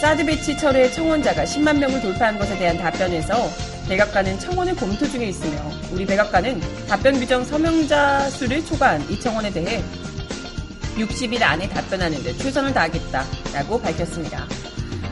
사드 0.00 0.26
배치 0.26 0.56
철회 0.58 0.90
청원자가 0.90 1.44
10만 1.44 1.78
명을 1.78 2.02
돌파한 2.02 2.38
것에 2.38 2.58
대한 2.58 2.76
답변에서 2.76 3.48
백악관은 3.88 4.38
청원을 4.38 4.76
검토 4.76 5.08
중에 5.08 5.26
있으며 5.26 5.58
우리 5.92 6.04
백악관은 6.04 6.60
답변 6.86 7.18
규정 7.18 7.42
서명자 7.42 8.28
수를 8.28 8.64
초과한 8.66 9.10
이 9.10 9.18
청원에 9.18 9.50
대해 9.50 9.82
60일 10.96 11.42
안에 11.42 11.68
답변하는 11.70 12.22
데 12.22 12.36
최선을 12.36 12.74
다하겠다라고 12.74 13.80
밝혔습니다. 13.80 14.46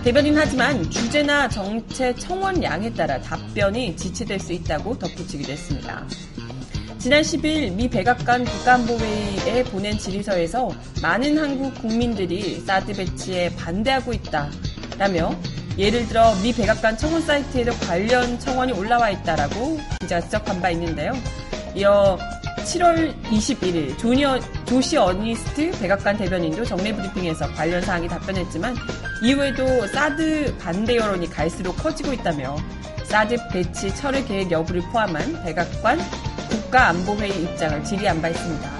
대변인 0.05 0.37
하지만 0.37 0.91
주제나 0.91 1.49
정체 1.49 2.13
청원량에 2.17 2.93
따라 2.93 3.21
답변이 3.21 3.97
지체될 3.97 4.41
수 4.41 4.53
있다고 4.53 4.99
덧붙이기도 4.99 5.53
했습니다. 5.53 6.05
지난 6.99 7.23
10일 7.23 7.73
미 7.75 7.89
백악관 7.89 8.45
국가안보회의에 8.45 9.63
보낸 9.65 9.97
질의서에서 9.97 10.73
많은 11.03 11.39
한국 11.39 11.73
국민들이 11.81 12.59
사드 12.61 12.95
배치에 12.95 13.55
반대하고 13.55 14.13
있다라며 14.13 15.39
예를 15.79 16.09
들어 16.09 16.35
미 16.43 16.53
백악관 16.53 16.97
청원 16.99 17.23
사이트에도 17.23 17.73
관련 17.87 18.41
청원이 18.41 18.73
올라와 18.73 19.11
있다라고 19.11 19.79
기자가 20.01 20.21
지적한 20.21 20.61
바 20.61 20.71
있는데요. 20.71 21.13
이어 21.77 22.19
7월 22.65 23.13
21일 23.25 23.99
조니어, 23.99 24.39
조시 24.65 24.97
어니스트 24.97 25.71
백악관 25.81 26.17
대변인도 26.17 26.65
정례 26.65 26.95
브리핑에서 26.95 27.53
관련 27.53 27.83
사항에 27.83 28.07
답변했지만 28.07 28.77
이후에도 29.23 29.87
사드 29.89 30.57
반대 30.59 30.97
여론이 30.97 31.29
갈수록 31.31 31.73
커지고 31.75 32.13
있다며 32.13 32.57
사드 33.05 33.37
배치 33.53 33.95
철회 33.95 34.23
계획 34.25 34.51
여부를 34.51 34.83
포함한 34.93 35.43
백악관 35.45 35.99
국가안보회의 36.51 37.43
입장을 37.43 37.85
질의한 37.85 38.23
바 38.23 38.29
있습니다. 38.29 38.71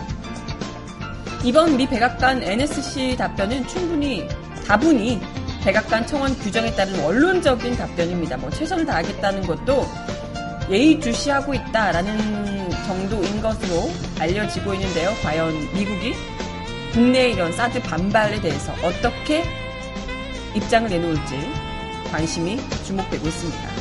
이번 1.45 1.77
미 1.77 1.87
백악관 1.89 2.43
NSC 2.43 3.17
답변은 3.17 3.67
충분히 3.67 4.27
다분히 4.67 5.21
백악관 5.65 6.07
청원 6.07 6.37
규정에 6.39 6.75
따른 6.75 6.99
원론적인 7.05 7.77
답변입니다. 7.77 8.37
뭐 8.37 8.51
최선을 8.51 8.87
다하겠다는 8.87 9.47
것도 9.47 9.87
예의주시하고 10.71 11.55
있다라는 11.55 12.62
정도인 12.87 13.41
것으로 13.41 13.91
알려지고 14.19 14.75
있는데요. 14.75 15.13
과연 15.23 15.53
미국이 15.75 16.15
국내의 16.93 17.33
이런 17.33 17.53
사드 17.53 17.81
반발에 17.83 18.41
대해서 18.41 18.73
어떻게 18.83 19.43
입장을 20.55 20.89
내놓을지 20.89 21.35
관심이 22.11 22.59
주목되고 22.85 23.27
있습니다. 23.27 23.73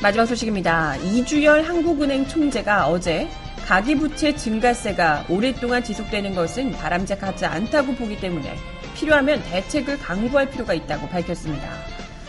마지막 0.00 0.26
소식입니다. 0.26 0.96
이주열 0.96 1.62
한국은행 1.62 2.26
총재가 2.28 2.86
어제 2.88 3.28
가계부채 3.66 4.36
증가세가 4.36 5.26
오랫동안 5.28 5.82
지속되는 5.82 6.34
것은 6.34 6.72
바람직하지 6.72 7.44
않다고 7.44 7.94
보기 7.96 8.18
때문에 8.18 8.56
필요하면 8.98 9.42
대책을 9.44 9.98
강구할 9.98 10.50
필요가 10.50 10.74
있다고 10.74 11.08
밝혔습니다. 11.08 11.68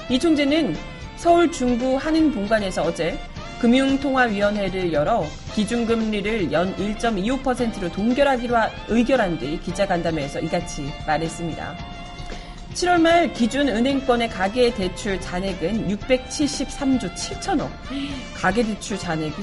이 0.09 0.20
총재는 0.20 0.76
서울 1.17 1.51
중부 1.51 1.97
한인 1.97 2.32
본관에서 2.32 2.84
어제 2.84 3.20
금융통화위원회를 3.59 4.93
열어 4.93 5.26
기준금리를 5.53 6.51
연 6.51 6.74
1.25%로 6.78 7.91
동결하기로 7.91 8.55
의결한 8.88 9.38
뒤 9.39 9.59
기자간담회에서 9.61 10.39
이같이 10.39 10.89
말했습니다. 11.05 11.76
7월 12.74 13.01
말 13.01 13.34
기준 13.34 13.67
은행권의 13.67 14.30
가계 14.30 14.74
대출 14.74 15.20
잔액은 15.20 15.89
673조 15.89 17.13
7천억. 17.15 17.67
가계 18.36 18.63
대출 18.63 18.97
잔액이 18.97 19.34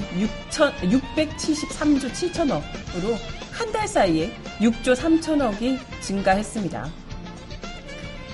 6천, 0.49 0.73
673조 0.79 2.09
7천억으로 2.11 3.15
한 3.51 3.71
달 3.71 3.87
사이에 3.87 4.31
6조 4.59 4.95
3천억이 4.95 5.77
증가했습니다. 6.01 6.87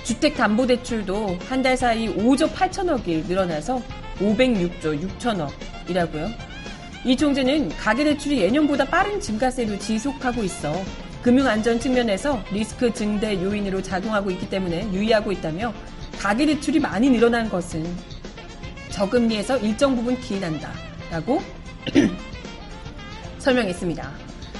주택담보대출도 0.04 1.38
한 1.48 1.62
달 1.64 1.76
사이 1.76 2.14
5조 2.14 2.50
8천억이 2.52 3.26
늘어나서 3.26 3.80
506조 4.18 5.00
6천억이라고요. 5.18 6.30
이 7.06 7.16
총재는 7.16 7.70
가계대출이 7.70 8.38
예년보다 8.42 8.84
빠른 8.86 9.18
증가세로 9.20 9.78
지속하고 9.78 10.42
있어 10.44 10.74
금융안전 11.22 11.80
측면에서 11.80 12.42
리스크 12.52 12.92
증대 12.92 13.42
요인으로 13.42 13.80
작용하고 13.82 14.30
있기 14.32 14.48
때문에 14.50 14.90
유의하고 14.92 15.32
있다며 15.32 15.72
가계대출이 16.18 16.80
많이 16.80 17.08
늘어난 17.10 17.48
것은 17.48 17.84
저금리에서 18.90 19.58
일정 19.58 19.96
부분 19.96 20.20
기인한다. 20.20 20.70
라고 21.10 21.40
설명했습니다. 23.38 24.10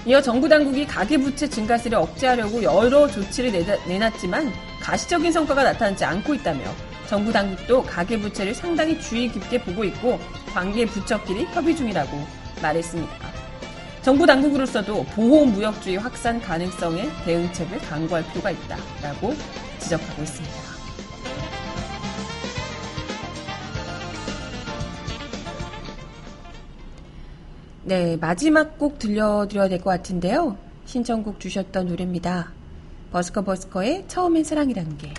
이어 0.06 0.20
정부 0.20 0.48
당국이 0.48 0.86
가계부채 0.86 1.48
증가세를 1.48 1.96
억제하려고 1.98 2.62
여러 2.62 3.06
조치를 3.06 3.52
내놨지만 3.86 4.52
가시적인 4.84 5.32
성과가 5.32 5.62
나타나지 5.62 6.04
않고 6.04 6.34
있다며 6.34 6.62
정부 7.08 7.32
당국도 7.32 7.84
가계부채를 7.84 8.54
상당히 8.54 9.00
주의 9.00 9.32
깊게 9.32 9.62
보고 9.62 9.82
있고 9.84 10.18
관계 10.52 10.84
부처끼리 10.84 11.46
협의 11.46 11.74
중이라고 11.74 12.10
말했습니다. 12.60 13.12
정부 14.02 14.26
당국으로서도 14.26 15.04
보호 15.14 15.46
무역주의 15.46 15.96
확산 15.96 16.38
가능성에 16.38 17.08
대응책을 17.24 17.78
강구할 17.78 18.26
필요가 18.28 18.50
있다라고 18.50 19.34
지적하고 19.78 20.22
있습니다. 20.22 20.54
네, 27.84 28.16
마지막 28.18 28.78
곡 28.78 28.98
들려드려야 28.98 29.68
될 29.68 29.78
것 29.78 29.90
같은데요. 29.90 30.58
신청곡 30.84 31.40
주셨던 31.40 31.86
노래입니다. 31.88 32.52
버스커 33.14 33.42
버스커의 33.42 34.06
처음엔 34.08 34.42
사랑이라는 34.42 34.98
게. 34.98 35.14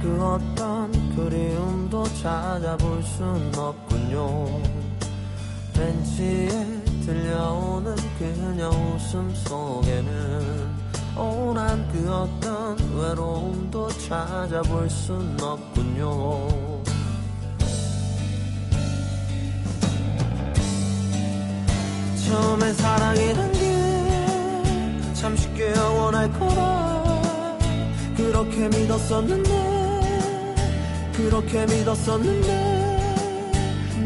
그 0.00 0.24
어떤 0.24 0.90
그리움도 1.14 2.04
찾아볼 2.22 3.02
순 3.02 3.52
없군요. 3.54 4.62
벤치에 5.74 6.48
들려오는 7.04 7.94
그녀 8.18 8.70
웃음 8.70 9.30
속에는 9.34 11.18
오난 11.18 11.86
그 11.92 12.10
어떤 12.10 12.78
외로움도 12.96 13.88
찾아볼 13.98 14.88
순 14.88 15.36
없군요 15.38 16.48
처음에 22.26 22.72
사랑이란 22.72 23.53
영원할 26.24 26.32
거라. 26.32 27.04
그렇게 28.16 28.68
믿었었는데 28.68 29.50
그렇게 31.14 31.66
믿었었는데 31.66 32.74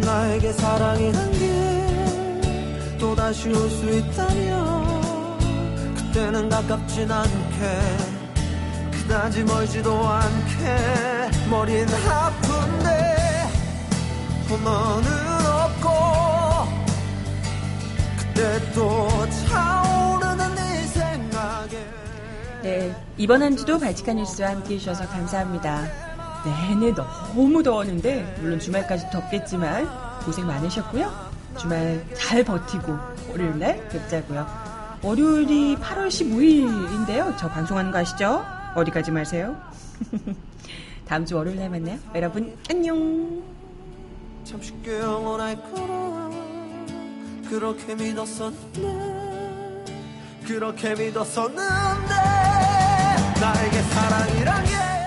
나에게 0.00 0.52
사랑이란 0.52 1.32
게 1.32 2.96
또다시 2.98 3.48
올 3.50 3.70
수 3.70 3.88
있다면 3.88 5.38
그때는 5.94 6.48
가깝진 6.48 7.10
않게 7.10 7.80
그다지 8.92 9.44
멀지도 9.44 9.92
않게 10.06 11.28
머린 11.50 11.86
아픈데 11.88 12.98
너는 14.64 15.46
없고 15.46 15.88
그때 18.18 18.72
또차 18.74 19.67
네 22.68 22.94
이번 23.16 23.42
한 23.42 23.56
주도 23.56 23.78
발칙한 23.78 24.16
뉴스와 24.16 24.50
함께 24.50 24.74
해주셔서 24.74 25.08
감사합니다. 25.08 25.88
내내 26.44 26.92
너무 26.94 27.62
더웠는데 27.62 28.40
물론 28.42 28.60
주말까지 28.60 29.06
덥겠지만 29.10 29.88
고생 30.22 30.46
많으셨고요. 30.46 31.10
주말 31.58 32.04
잘 32.14 32.44
버티고 32.44 32.94
월요일날 33.30 33.88
뵙자고요. 33.88 34.46
월요일이 35.02 35.76
8월 35.76 36.08
15일인데요. 36.08 37.38
저 37.38 37.48
방송하는 37.48 37.90
거 37.90 38.00
아시죠? 38.00 38.44
어디 38.74 38.90
가지 38.90 39.10
마세요. 39.10 39.56
다음 41.08 41.24
주 41.24 41.36
월요일날 41.36 41.70
만나요. 41.70 41.98
여러분 42.14 42.54
안녕. 42.68 43.42
참 44.44 44.60
쉽게 44.60 44.98
영원할 44.98 45.56
거라 45.72 46.30
그렇게 47.48 47.94
믿었었는데 47.94 49.18
그렇게 50.46 50.94
믿었었는데 50.94 52.47
나에게 53.40 53.82
사랑이란 53.82 54.64
게 54.64 54.97